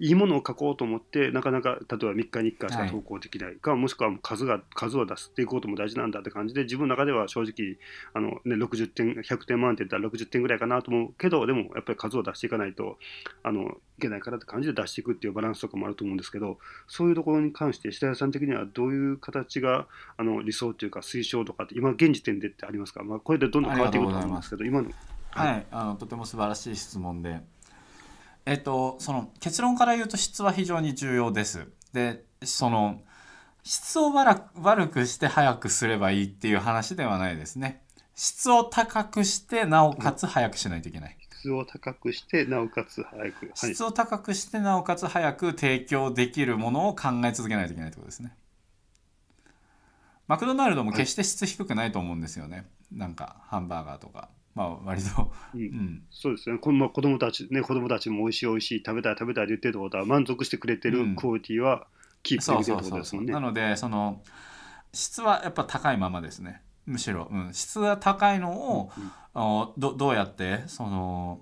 [0.00, 7.76] いいものを書こうと思ってなかなか例えば3日に1回しか投稿できないか、はい、もしくは数が数を出していくことも大事なんだって感じで自分の中では正直
[8.14, 12.96] あの、ね、60点100点満点だったら60点ぐらいかなと思うけどでもやっぱり数を出していかないと
[13.42, 16.56] あのいけないからって感じで出していくっていうバランスとかもあると思うんですけど
[16.88, 19.86] そういうところに関して白谷さん的にはどういう形が
[20.16, 24.90] あの理想というか推奨とかって今現時点でってありますか、まあ、これでどんどん変わっていくと思いますけど今の。
[25.32, 27.40] はい、はい、あのとても素晴らしい質問で
[28.46, 31.66] えっと、その結論から言うと質は非常に重要です。
[31.92, 33.00] で、その
[33.62, 37.82] 質を悪くして早くすればいいっていう話ではないですね。
[38.14, 41.16] 質を高くしてなおかつ早くしないといけない。
[41.40, 48.36] 質を高くしてなおかつ早く、質を高くしてなおかつ早く提供できるものを考え続けないといけないってことですね。
[50.26, 52.56] マクドナルドも決して質低くないと思うんですよね。
[52.58, 54.28] はい、なんかハンバーガーとか。
[54.54, 56.58] まあ割と、うん、うん、そうですね。
[56.58, 61.86] この子供たちね子供たちも美味しい美味しい食べたい食べたいって言ってるってことは満足してくれてるクオリティは
[62.22, 64.22] キープできてるってことですもんね、なのでその
[64.92, 66.62] 質はやっぱ高いままですね。
[66.86, 68.90] むしろ、うん、質が高いのを、
[69.34, 71.40] うんうん、どどうやってその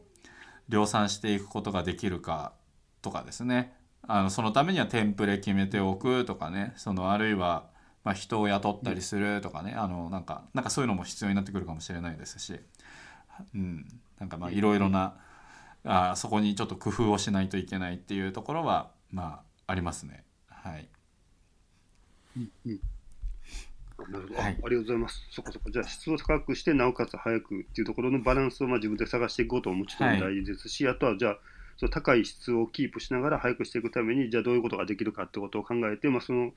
[0.68, 2.52] 量産していくことができるか
[3.00, 3.74] とかですね。
[4.06, 6.72] あのそのためにはテンプレ決めておくとかね。
[6.76, 7.66] そのあるいは、
[8.08, 12.58] まあ、人を雇ったりするとかね、あのなんかなんかそういうのも必要になってくるかもしれないですし
[13.54, 13.86] うん、
[14.18, 15.14] なんかまあいろいろな
[15.84, 20.24] あそこにちょっと工夫をしないといけないっていうところはまあありますね。
[20.48, 20.88] はい。
[22.38, 22.80] うんうん
[24.10, 25.26] なるほど、はい、ありがとうございます。
[25.30, 25.70] そこそこ。
[25.70, 31.38] じゃあ、質を高くして、なおかつ早くっていうところのバランスをまあ自分で探していくことももちろん大事ですし、はい、あとはじゃあ、
[31.76, 36.52] その高い質をキープしながら早くしていくために、じゃあどういうことができるかってことを考えて、まあ、その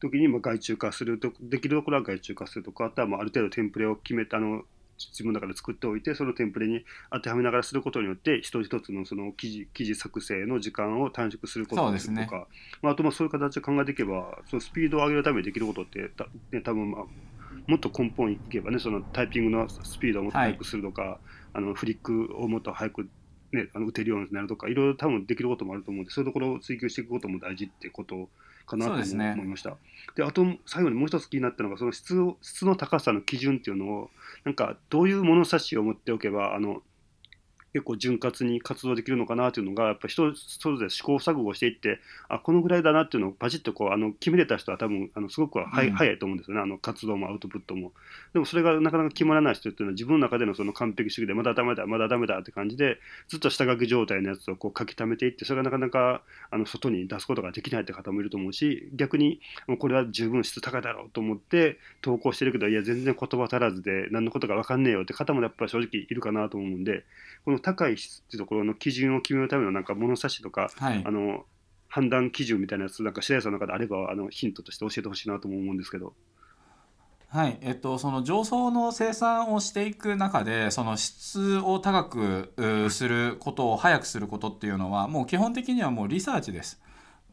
[0.00, 4.62] 時にまあ外注化すると、できるところは外注化するとか、あとはまあある程度テンプレを決めたあの
[4.98, 12.26] 自分の中で作っておいてそのテンプレに当てはめながらすることによって一つ一つのその記事記事作成の時間を短縮することですとか、ね、
[12.82, 17.04] まあ、あとまあそういう形で考えていけばそのスピードを上げるためにできることってた、ね、多分まあ
[17.66, 21.18] もっと根本いけばねそのタイピングのスピードをもっと速くするとか、はい、
[21.54, 23.08] あのフリックをもっと速く
[23.52, 28.28] ね、あの打てるようになるとかいろいろ多分できることもあると思うんでそういうところを追求していくことも大事ってこと
[28.66, 29.76] かなと思いました。
[30.16, 34.10] で、ね、あと最後にもう一つ気になったのがその質を質の高さの基準っていうのを
[34.44, 36.82] なんかどういう物差しを持っておけばあの
[37.76, 46.62] 結構潤滑に活動できるのかなというのがやっぱ人それぞれ試行錯誤していってあこのぐらいだなっていうのをパチッとこうあの決めれた人は多分あのすごくは、うん、早いと思うんですよね。
[46.62, 47.92] あの活動もアウトプットも。
[48.32, 67.04] でもそれがなかなか決まらない人っていうのは自分の中でのその完璧主義でまだダメだまだダメだって感じでずっと下書き状態のやつをこう書き溜めていってそれがなかなかあの外に出すことができないって方もいると思うし逆にもうこれは十分質高いだろうと思って投稿してるけどいや全然言葉足らずで何のことか分かんねえよって方もやっぱり正直いるかなと思うんで
[67.44, 71.44] この高い質っていうところの基準を決めるためのなんか物差しとか、はい、あの
[71.88, 76.14] 判断基準みたいなやつなんか白井さんの中であればあのヒントとして教えてほしいなとも思うんですけど。
[77.28, 86.80] はいえっと、その上層の生産をしていく中でその質を高くすることを早くすることっていうのはもう基本的にはもうリサーチです。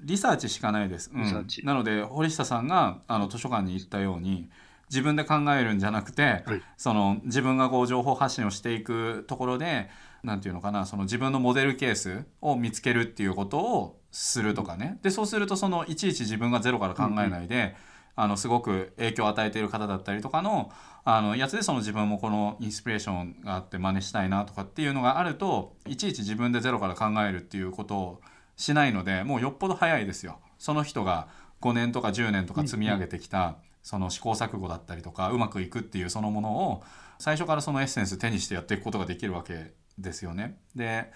[0.01, 1.11] リサーチしかないです。
[1.13, 4.49] うん、なので堀下さんがあの図書館に行ったように
[4.89, 9.89] 自分で考えるんじゃなくて、はい、その自分がこう情報発信をしていくところで
[10.23, 14.99] 何て言うのかなその自分のモデルケースを見つけるっていうことをするとかね。
[15.01, 17.75] でそうするとそのいちいち自分がゼロから考えないで、
[18.15, 20.71] あのすごく影響を与えている方だったりとかの
[21.03, 28.21] あのやつでその自分もこのインスピレーションがあって真似したいなとかっていうのがあるといちいち自分でゼロから考えるっていうことを
[28.55, 30.39] しないのでもうよっぽど早いですよ。
[30.59, 31.27] その人が
[31.61, 36.83] 5年とか10年とか積み上げてきた、その試行錯誤だったりとかうまくいくっていうそのものを
[37.19, 40.57] 最初からそのエッセンス手にしてやっていくことができるわけですよね。
[40.75, 41.11] で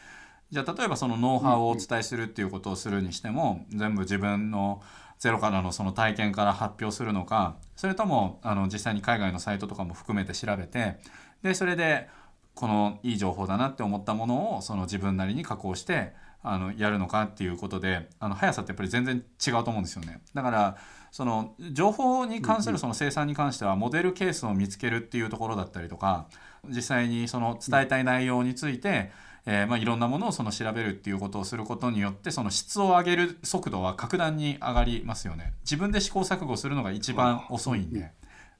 [0.50, 4.82] じゃあ例えばそのノウハウをお伝えするっていうことをするにしても、全部自分の
[5.20, 11.00] ゼロからのその体験から発表するのかそれともあの実際に海外のサイトとかも含めて調べて
[11.42, 12.08] でそれで
[12.54, 16.13] このいい情報だなって思ったものをその自分なりに加工して
[16.44, 20.22] あのやるのかっていうことであの速さってやっぱり全然違うと思うんですよね。
[20.34, 20.78] だから
[21.12, 26.28] その情報に関するその生産に関してはモデルケースを見つけるっていうところだったりとか
[26.65, 29.12] 実際にその伝えたい内容について、
[29.46, 35.54] えー、まあいろんなものをその調べるっていうことをすることによってその質を上げる速度は格段に上がりますよね。
[35.63, 38.12] 自分で試行錯誤するのが一番遅いんで。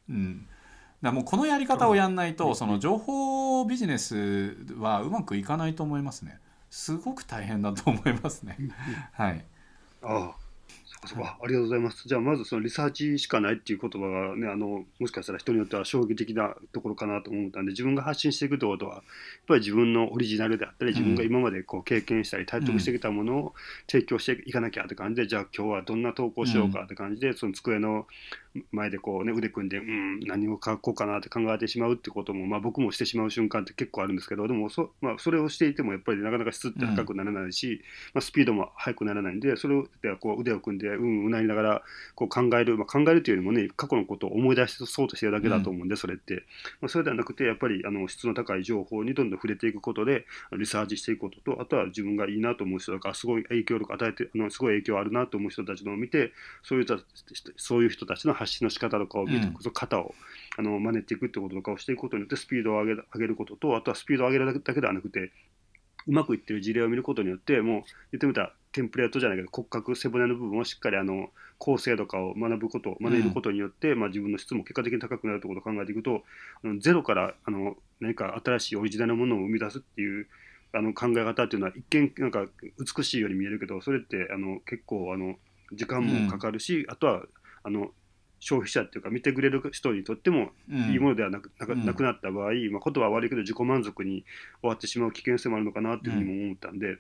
[0.10, 0.48] うん
[1.02, 6.40] だもうこのやり方をやんないとその情報ビジネスはうまくいかないと思いますね。
[6.72, 8.58] すごく大変だと思いますね。
[9.14, 9.46] はい。
[10.02, 10.47] ああ
[11.06, 12.08] そこありがとうございます。
[12.08, 19.04] じゃあまずそのリサーチしかないっていう言葉がねあのもしかしたら人によっては衝撃的なところかなと思ったんで自分が発信していくってことはやっ
[19.48, 23.54] ぱり自分のオリジナルであったり自分が今までこう経験したり体得してきたものを
[23.90, 28.08] 提供していかなきゃって感じで、じゃあ今日はどんな投稿しようかって感じで、その机の
[28.72, 37.82] 前でこうね腕組んでうん何を書こうかなって考えてしまうってことも、まあ、僕もしてしまう瞬間って結構あるんですけどでもそ,、まあ、それをしていてもやっぱりなかなか質って高くならないし、
[38.14, 41.82] まあ、スピードも速くならないんでそれでこう腕を組んでうんうなりながら
[42.16, 46.44] こう考える、まあ、考えるというよりもね過去のことを思い出しそうとしてるだけだと思うんで、それって、
[46.82, 50.26] まあ、それではなくてやっぱりあの質の高い情報にどんどん触れていくことで
[50.58, 56.32] リサーチしていくこととあとは自分がいいなと思う人とかすごい影響力を与えてあのすごい影響あるなと思う人たちのを見て
[56.64, 56.86] そういう
[57.58, 60.14] そういう人たちの発信の仕方とかを見て、うん、型を
[60.58, 65.32] あの真似ていくってこととかをしていくことによってスピードを上げ上げることとあとはスピードを上げるだけではなくて
[66.08, 67.82] うまくいってる事例を見ることによってもう
[68.12, 76.24] 言ってみたらテンプレートじゃないけど骨格背骨の部分をしっかりあの構成とかを学ぶこと学べることによって、うん、まあ、自分の質も結果的に高くなるということを考えていくと
[76.64, 80.28] あのゼロからあの何か新しいオリジナルなものを生み出すっていう
[80.74, 82.46] あの考え方っていうのは一見なんか
[82.80, 85.36] 美しいように見えるけどそれってあの結構あの
[85.74, 87.24] 時間もかかるし、うん、あとは
[87.64, 87.92] あの
[88.40, 94.26] 消費者っていうか見てくれる人にとってもいいものではなく,、なくなった場合、まあ、言葉は悪いけど自己満足に
[94.62, 96.98] 終わってしまう危険性もあるのかなっていうふうにも思ったんで、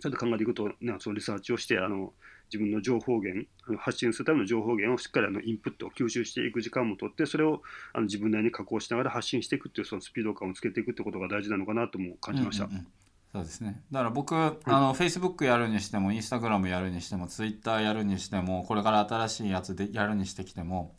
[0.00, 2.12] ちょっと考えていくと、ね、そのリサーチをしてあの
[2.52, 3.46] 自分の情報源
[3.78, 12.64] 発信するための情報源をしっかりあのインプットを吸収していく時間もとってそれをあの自分なりに加工しながら発信していくっていうそのスピード感をつけていくってことが大事なのかなとも感じました。
[12.64, 12.86] うんうんうん
[13.34, 13.82] そうですね。
[13.90, 20.94] だから僕、あの、Facebook やるにしても、Instagram やるにしても、Twitter やるにしても、これから新しいやつでやるにしてきても、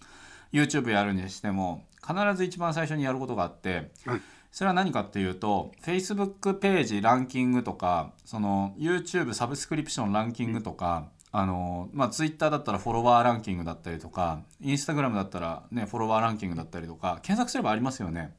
[0.52, 4.22] YouTube やるにしても、必ず一番最初にやることがあって、はい、
[4.52, 18.36] それは何かっていうと、Facebook ページランキングとか、その YouTube サブスクリプションランキングとか、うん、あの、まあ、Twitter だったらフォロワーランキングだったりとか、Instagram だったらね、フォロワーランキングだったりとか、検索すればありますよね。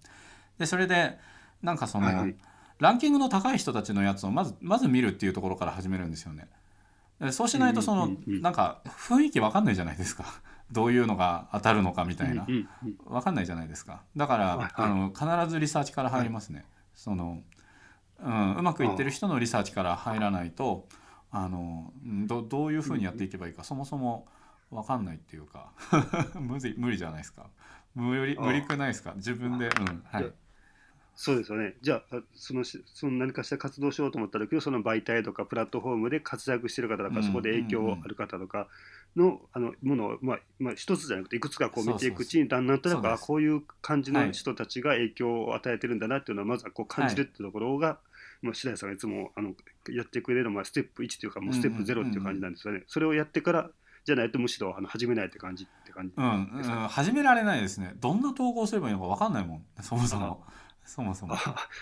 [0.58, 1.18] で、それで、
[1.62, 2.36] なんかその、はいはい
[2.78, 6.48] ランキングの高い人たちのやつをまずまず見るっていうところから始めるんですよね。
[7.32, 10.24] そうしないとその、なんか雰囲気わかんないじゃないですか。
[10.72, 12.46] どういうのが当たるのかみたいな。
[13.06, 14.02] わかんないじゃないですか。
[14.16, 16.66] だから、あの必ずリサーチから入りますね。
[16.94, 17.42] その、
[18.18, 20.88] うん、うまくいってる人のリサーチから入らないと、
[21.30, 21.92] あの
[22.26, 24.26] どどういうふうにやっていけばいいか、そもそも
[24.70, 25.70] わかんないっていうか
[26.38, 27.46] 無理無理じゃないですか。
[27.94, 29.12] 無理無理くないですか？
[29.16, 30.32] 自分で、うん、はい。
[31.18, 31.74] そうですよね。
[31.80, 38.68] じゃあ、そのその何かしら活動しようと思った時その媒体とかプラットフォームで活躍してる方とか、そこで影響ある方とか
[39.16, 47.98] のあのものを、まあまあ、一つじゃなくていくつかこう見ていくうちにだんだんとなくこういう感じの人たちが影響を与えてるんだなっていうのはまずはこう感じるってところが、は
[48.42, 49.54] い、まあ、白井さんがいつもあの
[49.88, 52.82] やってくれるのはステップ1というかもうステップ0っていう感じなんですよね。
[52.88, 53.70] それをやってから
[54.04, 57.94] じゃないとむしろあの始めないって感じって感じ、うん、うん、始められないですね。
[57.98, 59.64] どんな投稿すればいいのか分かんないもん。
[59.80, 60.44] そもそも。
[60.86, 61.34] そもそも。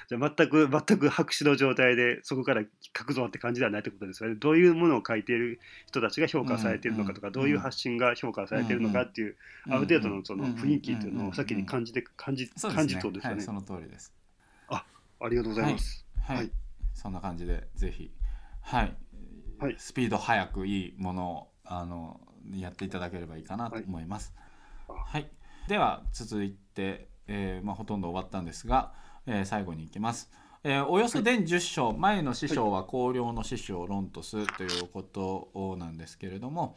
[0.08, 2.62] じゃあ全く全く白紙の状態でそこから
[2.96, 4.36] 書くぞって感じではないってことですよね。
[4.36, 9.36] どういうものを書いている人たちが評価されているのかとか、うんうん、どういう発信が評価されているのかっていう、
[9.66, 13.44] うんうん、ある程度のその雰囲気っていうのを先に感じて感じ、感じとですよね、はい。
[13.44, 14.12] その通りです。
[14.68, 14.84] あ、
[15.20, 16.06] ありがとうございます。
[16.22, 16.36] はい。
[16.38, 16.50] はい、
[16.94, 18.10] そんな感じでぜひ
[18.62, 18.96] はい、
[19.58, 22.20] はい、スピード速くいいものをあの
[22.54, 24.34] やっていただければいいかなと思います。
[24.88, 25.30] はい、はい、
[25.68, 28.92] では続いてえーまあ、ほとんど終わったんですが、
[29.26, 30.30] えー、最後に行きます。
[30.62, 36.74] えー、およそ伝10章、はい、前の師匠は公領の師匠ロントスということなんですけれども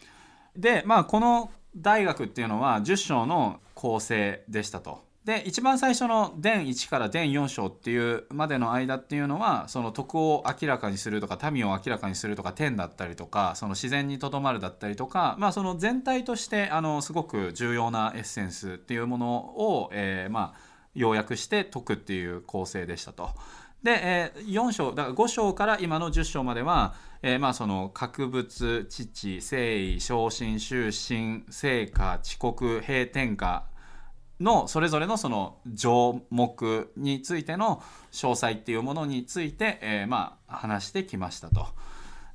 [0.57, 5.07] でまあこの大学っていうのは10章の構成でしたと。
[5.28, 20.59] で一番最初の伝1から伝4章っていうまでの間っていうのはその徳を明らかにするとか民を明らかにするとか天だったりとかその自然にとどまるだったりとか、まあ、その全体としてあのすごく重要なエッセンスっていうものを、えー、まあ
[20.95, 23.32] 要約して解くっていう構成でしたと。
[23.84, 33.65] で、えー、4章だから5章から今の10章までは、えー、まあその格物父誠意昇進終身成果遅刻閉天下
[34.39, 37.81] のそれぞれのその条目についての
[38.11, 41.67] 詳細っていうものについて、えー、まあ話してきましたと。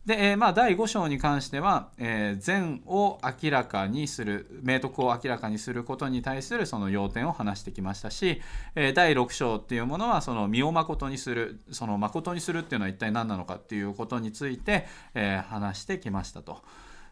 [0.04, 8.42] で、えー、まあ第5章に関しては、えー、善を明らかにする明徳を明らかにすることに対するその要点を話してきましたし、
[8.74, 16.62] えー、第6章っていうものはその身を誠にするその誠にするっていうのは一体何なのかっていうことについて、えー、話してきましたと。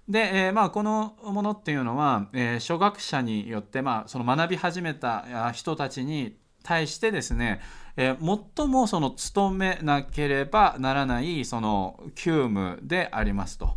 [0.08, 7.60] で、えー、まあこのものっていうのは、えー、初学者によって、まあ、その学び始めた人たちに対してですね、
[7.96, 13.76] えー、最もその努めなければならないその急務でありますと、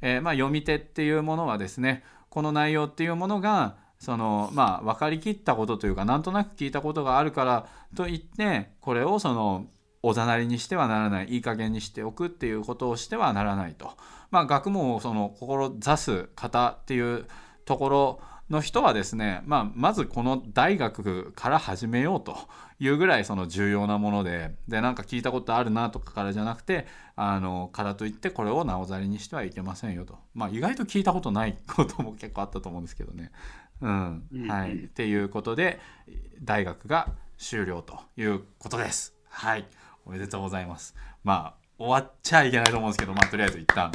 [0.00, 7.66] えー、まあ、読み手っていうものはですねこの内容っていうものがそのまあ分かりきったことというかなんとなく聞いたことがあるから
[7.96, 9.66] といってこれをその
[10.06, 13.92] おざなりにしてはならないいい加減にしておくっていうことをしてはならないと。
[14.30, 17.26] まあ、学問をその志す方っていう
[17.64, 22.36] ところの人はですね、まあ、まずこの大学から始めようと
[22.78, 26.86] いうぐらいその重要なものででなんか聞いたことあるなとかからじゃなくて
[27.16, 33.30] あのからといってこれをなおざりにしてはいけませんよと、まあ、意外と聞いたことないことも結構あったと思うんですけどね。
[33.80, 35.80] うんはい、っていうことで
[36.42, 39.14] 大学が終了ということです。
[39.28, 39.66] はい、
[40.06, 40.94] おめでとうございます。
[41.22, 43.92] まあ終わっちゃいけないと思うんですけど、まあ、とりあえず一旦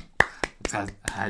[0.70, 1.30] はい。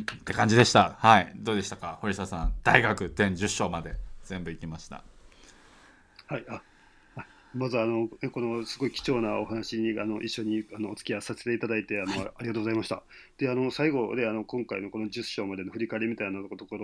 [0.24, 0.96] て感じでした。
[0.98, 1.32] はい。
[1.36, 2.52] どうでしたか、堀下さん。
[2.62, 5.02] 大学全10章まで全部行きました。
[6.26, 6.44] はい。
[6.48, 6.62] あ
[7.54, 13.02] まずあのこのすごい貴重なお話にあの一緒にあのお付き合いさせていただいてあの、はい、ありがとうございました。
[13.38, 16.76] であの最後であの今回のこの10章までの振り返りみたいなとこ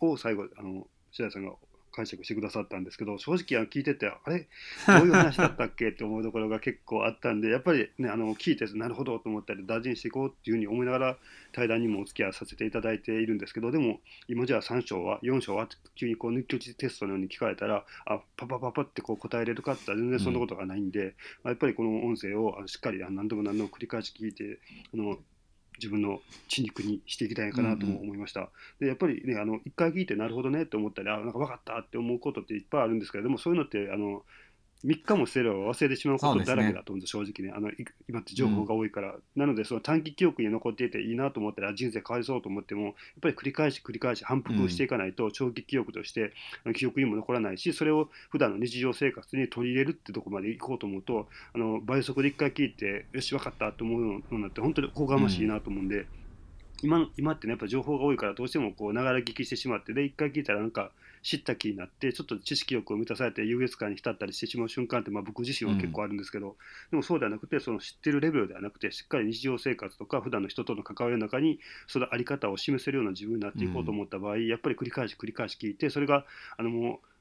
[0.00, 1.52] ろを最後あの白井さんが
[1.94, 4.48] 解釈してくださったんですけど正直聞いててあれ？
[4.86, 5.90] どういう話だったっけ？
[5.90, 11.16] って思うところが結構あったんでやっぱりねあの聞いてなるほどと思ったり大事にしていこうっていうふうに思いながら
[11.52, 24.58] 対談にもお付き合いさせていただいているんですけどでも今じゃあ3章は4章は急にこう抜き打ちテストのように聞かれたらあパパパパってこう答えれるかって全然そんなことがないんで、うん、やっぱりこの音声をしっかり何度も何度も繰り返し聞いて
[24.92, 25.16] あの
[25.78, 28.40] 自分の血肉にしていきたいかなとも思いました。
[28.40, 28.50] うんうん、
[28.80, 34.22] でやっぱりねあの一回聞いてなるほどねって思ったりあなんか分かったって思うことっていっぱいあるんですけれどもそういうのってあの
[34.84, 37.54] 3日もしてれば忘れてしまうことだらけだと思うんです、ね、正直ね。
[37.56, 37.70] あの
[38.08, 46.32] 今って情報が多いから、うん、なのでその短期記憶に残っていていいなと思ったら人生変わりそうと思ってもやっぱり繰り返し繰り返し反復していかないと長期記憶として
[46.74, 55.96] 記憶にも残らないしそれを普段の日常生活に取り入れるってとこまで行こうと思うとあの倍速で1回聞いてよし分かったと思うのになって本当におこがましいなと思うんで。
[55.98, 56.06] うん
[56.82, 60.90] 今今ってねやっぱ情報が多いからどうしてもこうながら聞きしてしまってで一回聞いたらなんか
[61.22, 66.54] 知った気になってちょっと知識欲を満たされて優越感に浸ったりしてしまう瞬間ってまあ僕自身は結構あるんですけど、うん、
[66.90, 76.26] でもそうではなくてその知ってるレベルではなくてしっかり日常生活とか普段の人との関わりの中にその在り方を示せるような自分になっていこうと思った場合、うん、やっぱり繰り返し繰り返し聞いてそれが
[76.58, 77.13] あのもう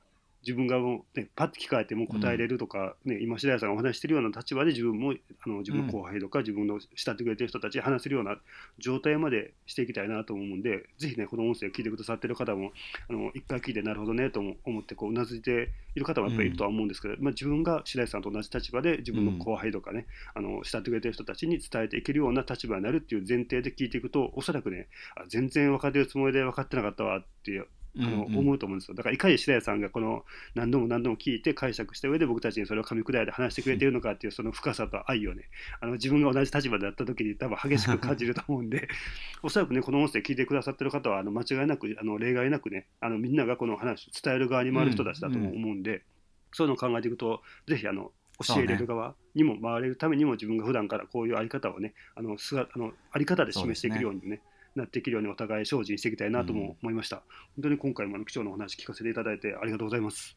[0.45, 8.37] 自分がもう、ね、パッと聞かれても答えれるとか、ね、今白谷さんがお話してるような立場で自分もあの自分の後輩とか、自分の慕ってくれてる人たちに話せるような
[8.77, 12.71] 状態までしていきたいなと思うんでぜひねこの音声を聞いてくださってる方も
[13.09, 27.67] あの一回聞いてなるほどねと思ってこううなずいている方もやっぱりいるとは思うんですけど、まあ、自分が白石さんと同じ立場で自分の後輩とかね、あの慕ってくれてる人たちに伝えていけるような立場になるっていう前提で聞いていくとおそらくねあ全然分かってるつもりで分かってなかったわっていう
[27.99, 28.95] あの思うと思うんですよ。
[28.95, 30.25] だからいかに白谷さんがこの
[30.55, 35.43] 何度も何度も聞いて解釈した上で僕たちにそれを噛み砕いて話してくれているのかっていうその深さと愛をね
[35.79, 38.87] あの自分が同じ立場であった時に多分激しく感じると思うんで
[39.43, 46.03] おそらくねこの音声聞いてくださってる方はあの間違いなくあの例外なくねあのみんながこの話を伝える側に回る人たちだと思うんで、
[46.51, 48.11] そういうのを考えていくとぜひあの
[48.45, 54.41] 教えれる側にも回れるためにも自分が普段からこういうあり方をねあのすがあのあり方で示していくようにね
[54.75, 57.21] なっていけるようにお互い精進していきたいなとも思いました、うん、
[57.55, 60.35] 本当に今回も貴重なお話聞かせていただいてありがとうございます。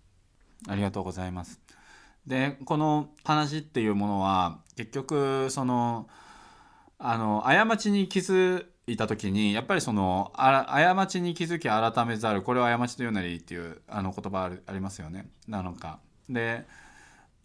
[0.69, 1.61] ありがとうございます。
[2.27, 6.09] でこの話っていうものは結局その
[6.99, 15.29] あの過ちに気づいた時にやっぱりその過ちに気づき改めざるこれを過ちというなりっていうあの言葉ありますよね。
[15.47, 16.01] なのか。
[16.29, 16.67] で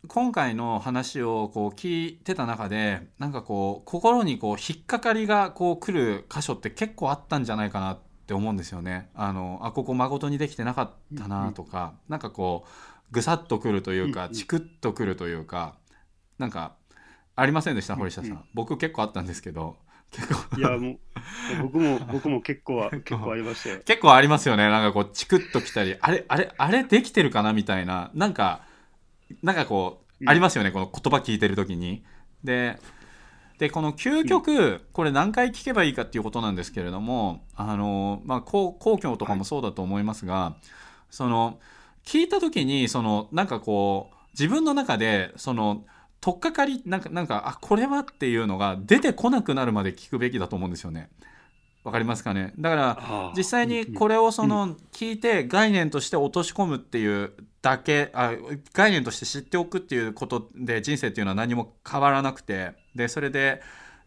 [0.08, 9.10] 今回の話をこう聞いてた中でなんかこう心にこう引っかかりがこう来る箇所って結構あったんじゃないかなって思うんですよね。
[9.14, 12.70] あのあここ誠にできてなかったなとか、うん、なんかこう
[13.12, 15.76] ぐさっとくるというか、チクッとくるというか
[16.40, 16.76] なんか
[17.36, 18.44] ありませんでした、堀下さん。
[18.54, 19.78] 僕結構あったんですけど。
[20.12, 20.58] 結構。
[20.58, 21.00] いやもう
[21.64, 23.32] 僕も 僕も結構は結構。
[23.32, 23.80] ありましたよ。
[23.86, 24.68] 結構ありますよね。
[24.70, 28.12] なんかこうチクッときたりあれあれあれできてるかなみたいな。
[28.14, 28.64] なんか
[29.44, 32.04] なんかこう、ありますよねこの言葉聞いてる時に。
[32.44, 32.78] で
[33.58, 40.56] でこの究極、これ何回聞けばいいかっていうことなんですけれどもあの、まあ、公公共とかもそうだと思いますが、
[41.12, 41.60] その
[42.04, 45.84] 聞いた時にそのなんかこう自分の中でその
[46.22, 51.10] 取っかかりなんかなんかあこれはっていうのが出てこなくなるまで聞くべきだと思うんですよね。
[51.84, 52.54] わかりますかね？
[52.60, 58.34] だから実際にこれをその聞いて概念として落とし込むっていうだけあ
[58.74, 62.74] 概念として知っておくっていうことで人生っていうのは何も変わらなくて。
[62.94, 63.62] でそれで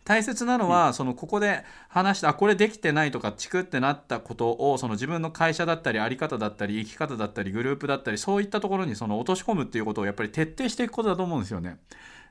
[0.04, 11.78] 大切なのは、そのここで話してあこれできてないとかチクってなったことをその自分の会社だったり在り方だったり生き方だったりグループだったりそういったところにその落とし込むっていうことをやっぱり徹底していくことだと思うんですよね。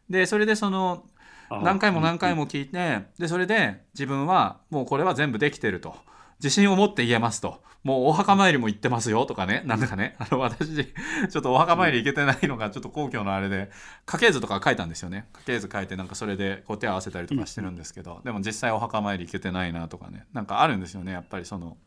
[0.08, 1.06] でそれでその
[1.50, 5.96] 何回も何回も聞いてでそれで自分はもうこれは全部できてると。
[6.44, 7.62] 自信を持って言えますと。
[7.84, 9.26] もうお墓参りも行ってますよ。
[9.26, 9.62] とかね。
[9.66, 10.16] なんかね。
[10.20, 13.72] あの私ちょっとお墓参り行けてないのがちょっと皇居のあれで
[14.06, 15.28] 家系図とか書いたんですよね。
[15.34, 18.22] 家系図書いてなんかそれでこう手合わせたりとかしてるんですけど。
[18.26, 20.26] でも実際お墓参り行けてないなとかね。
[20.34, 21.14] なんかあるんですよね。
[21.14, 21.78] やっぱりその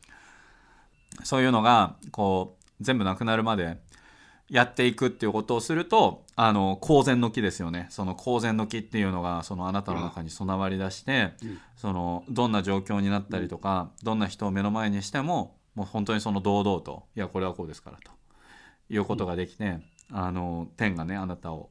[1.22, 3.78] そういうのがこう全部なくなるまで
[4.48, 7.88] やっていくっていうことをするとあの公然の木ですよね。
[7.90, 18.12] その公然の木っていうのがそのあなたの中に備わり出して、うん、そのどんな状況になったりとか、どんな人を目の前にしてももう本当にその堂々といやこれはこうですからと
[18.88, 19.64] いうことができて、
[20.10, 21.70] うん、あの天がねあなたを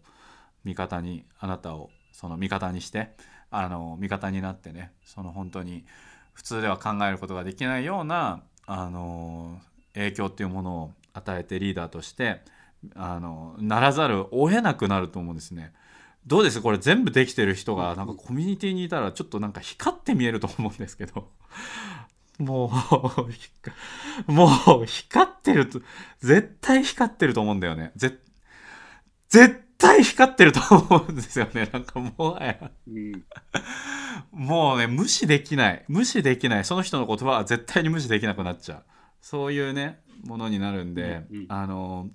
[0.65, 3.09] 味方にあなたをその味方にして
[3.51, 5.85] あの味方になってねその本当に
[6.33, 9.59] 普通では考えることができないようなあの
[9.93, 12.41] 影響っていうものを与えてリーダーとして
[12.95, 15.73] あのならざるを得なくなると思うんですね。
[16.27, 16.61] どうです？
[16.61, 21.29] これ全部できてる人がなんかコミュニティにいたらちょっとなんか光って見えると思うんですけど。
[22.37, 22.69] も
[24.27, 24.49] うも
[24.81, 25.79] う光ってると
[26.19, 27.93] 絶対光ってると思うんだよね。
[27.95, 28.19] 絶
[29.77, 31.69] 対光ってると思うんですよね。
[31.71, 32.71] なんかもはや、
[34.31, 35.85] もうね無視できない。
[35.87, 36.65] 無視できない。
[36.65, 38.83] その人の言葉は絶対に無視できなくなっちゃう。
[39.21, 42.09] そういうねものになるんで、うんうん、あの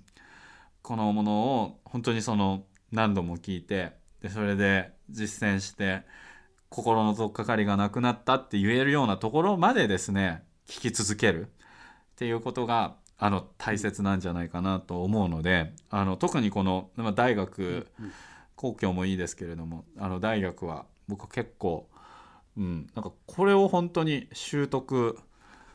[0.81, 6.03] このものを本当にその何度も聞いてでそれで実践して
[6.69, 11.47] 心の取っかかりがなくなったって言えるようなところまでですね聞き続ける。
[12.11, 17.87] っていうことがあの大切なんじゃないかなと思うのであの特にこの、まあ、大学
[18.55, 21.87] 公共もいいですけれどもあの大学は僕結構、
[22.57, 25.19] うん、なんかこれを本当に習得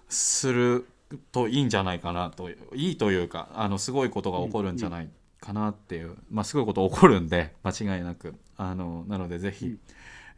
[0.08, 0.86] する
[1.32, 5.08] といいんじゃないかなといいというかあのすごいことが起こるんじゃない
[5.40, 8.34] かなっていう、まあ、すごいこと起こるんで間違いなく。
[8.56, 9.76] あのなのでぜひ、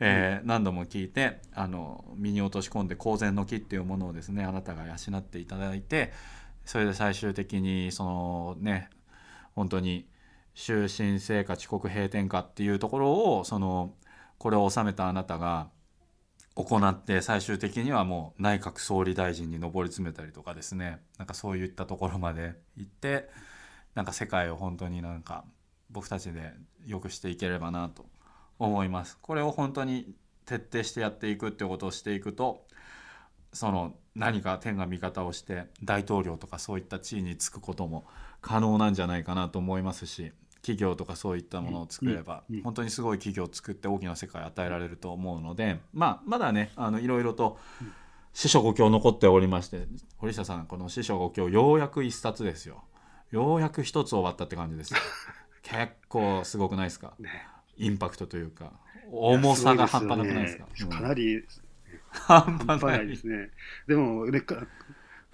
[0.00, 6.12] えー、何度も聞いてあの身に落とし込んで公然の木っていうものをですねあなたが養っていただいて
[6.64, 8.90] それで最終的にそのね
[9.54, 10.06] 本当に
[10.54, 13.94] 終身制か遅刻閉店かっていうところをその
[14.38, 15.68] これを収めたあなたが
[16.64, 23.28] 行って最終的にはもう内閣総理大臣に上り詰めたりとかですねなんかそういったところまで行って
[23.94, 25.44] なんか世界を本当になんか
[25.90, 26.52] 僕たちで
[26.84, 28.06] 良くしていければなと
[28.58, 29.16] 思います。
[29.22, 30.14] これを本当に
[30.46, 32.66] 徹底してやっていくってことをしていくと
[33.52, 38.06] その何か天が味方をして大統領とかそういった地位につくことも
[38.40, 40.32] 可能なんじゃないかなと思いますし
[40.62, 47.58] 企業とかそういったものを作れば、本当にすごい企業を作って大きな世界を与えられると思うので、まあ、まだねあのいろいろと
[48.32, 49.86] 師匠五教残っておりまして
[50.16, 52.84] 堀下さんこの師匠五教ようやく一冊ですよ。
[53.30, 54.94] ようやく一つ終わったって感じです
[55.62, 57.46] 結構すごくないですか、ね、
[57.76, 58.72] インパクトというか
[59.10, 60.70] 重さが半端なくないですか、ね。
[60.80, 61.44] うん、かなり
[62.10, 63.06] 半端ない。
[63.06, 63.50] ですね。
[63.86, 64.40] でもで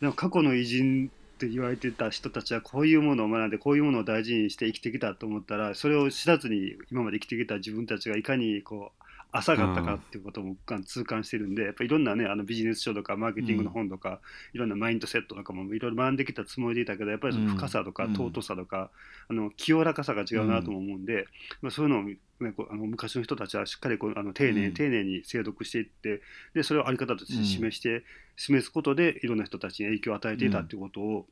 [0.03, 9.05] も過去の偉人って言われてた人たちはこういうものを学んでこういうものを大事にして生きてきたと思ったらそれを知らずに今まで生きてきた自分たちがいかにこう
[9.37, 10.57] 浅かったかっていうことも
[10.87, 14.21] 痛感してるんで、やっぱいろんなねあのビジネス書とかマーケティングの本とか、
[14.53, 18.91] いろんなマインドセットとかもいろいろ学んできたつもりでいたけどやっぱりその深さとか尊さとか、
[19.29, 21.27] あの清らかさが違うなと思うんで、
[21.63, 26.23] まあ、そういうのをね、こうあの昔の人たちはしっかりこうあの丁寧、丁寧に精読していって
[26.55, 28.05] でそれを在り方として示して、
[28.37, 31.27] 示すことでいろんな人たちに影響を与えていたっていうことを、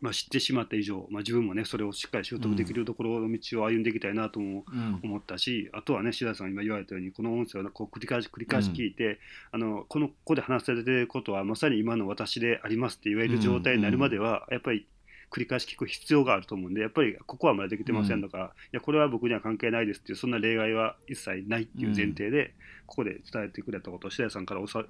[0.00, 4.64] まあ、知ってしまった以上、まあ、自分もねそれをしっかり習得できるところの道を歩んでいきたいなとも
[5.02, 9.16] 思ったし、うん、あとはね志田さん今言われたようにこの音声をこう繰り返し繰り返し聞いて、うん、
[9.52, 14.86] あのこのここで話されてることはまさに今の私でありますって言える状態になるまでは、やっぱり
[15.30, 22.54] 繰り返し聞く必要があると思うんでやっぱりここはまだできてませんとか、うん、いやこれは僕には関係ないですっていうそんな例外は一切ないっていう前提で、
[22.86, 24.80] ここで伝えてくれたこと白谷さんから教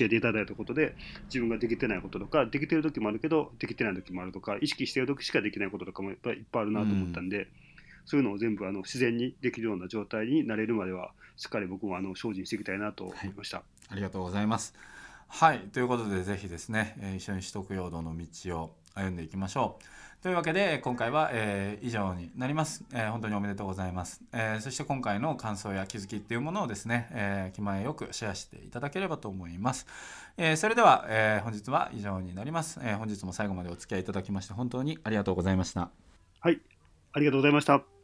[0.00, 0.96] えていただいたことで
[1.26, 7.48] 自分ができてないこととかできてる時もあるけどできてない時もあるとか意識してる時しかできないこととかもやっぱりいっぱいあるなと思ったんで。
[8.06, 13.62] そういうのを全部あの自然にできるような状態になれるまではしっかり僕もあの精進していきたいなと思いました。
[13.88, 14.74] ありがとうございます。
[15.28, 19.84] はいということでぜひですね、えー一緒に取得用道の道を歩んでいきましょう。
[20.22, 29.86] というわけで今回は、えー以上になります、えー本当におめでとうございます、えーそして今回の感想や気づきっていうものをですね、えー気前よくシェアしていただければと思います、
[30.36, 35.88] えーそれでは、えー本日は以上になります、えー本日も最後までお付き合いいただきまして本当にありがとうございました。
[36.40, 36.60] はい、
[37.12, 37.99] ありがとうございました。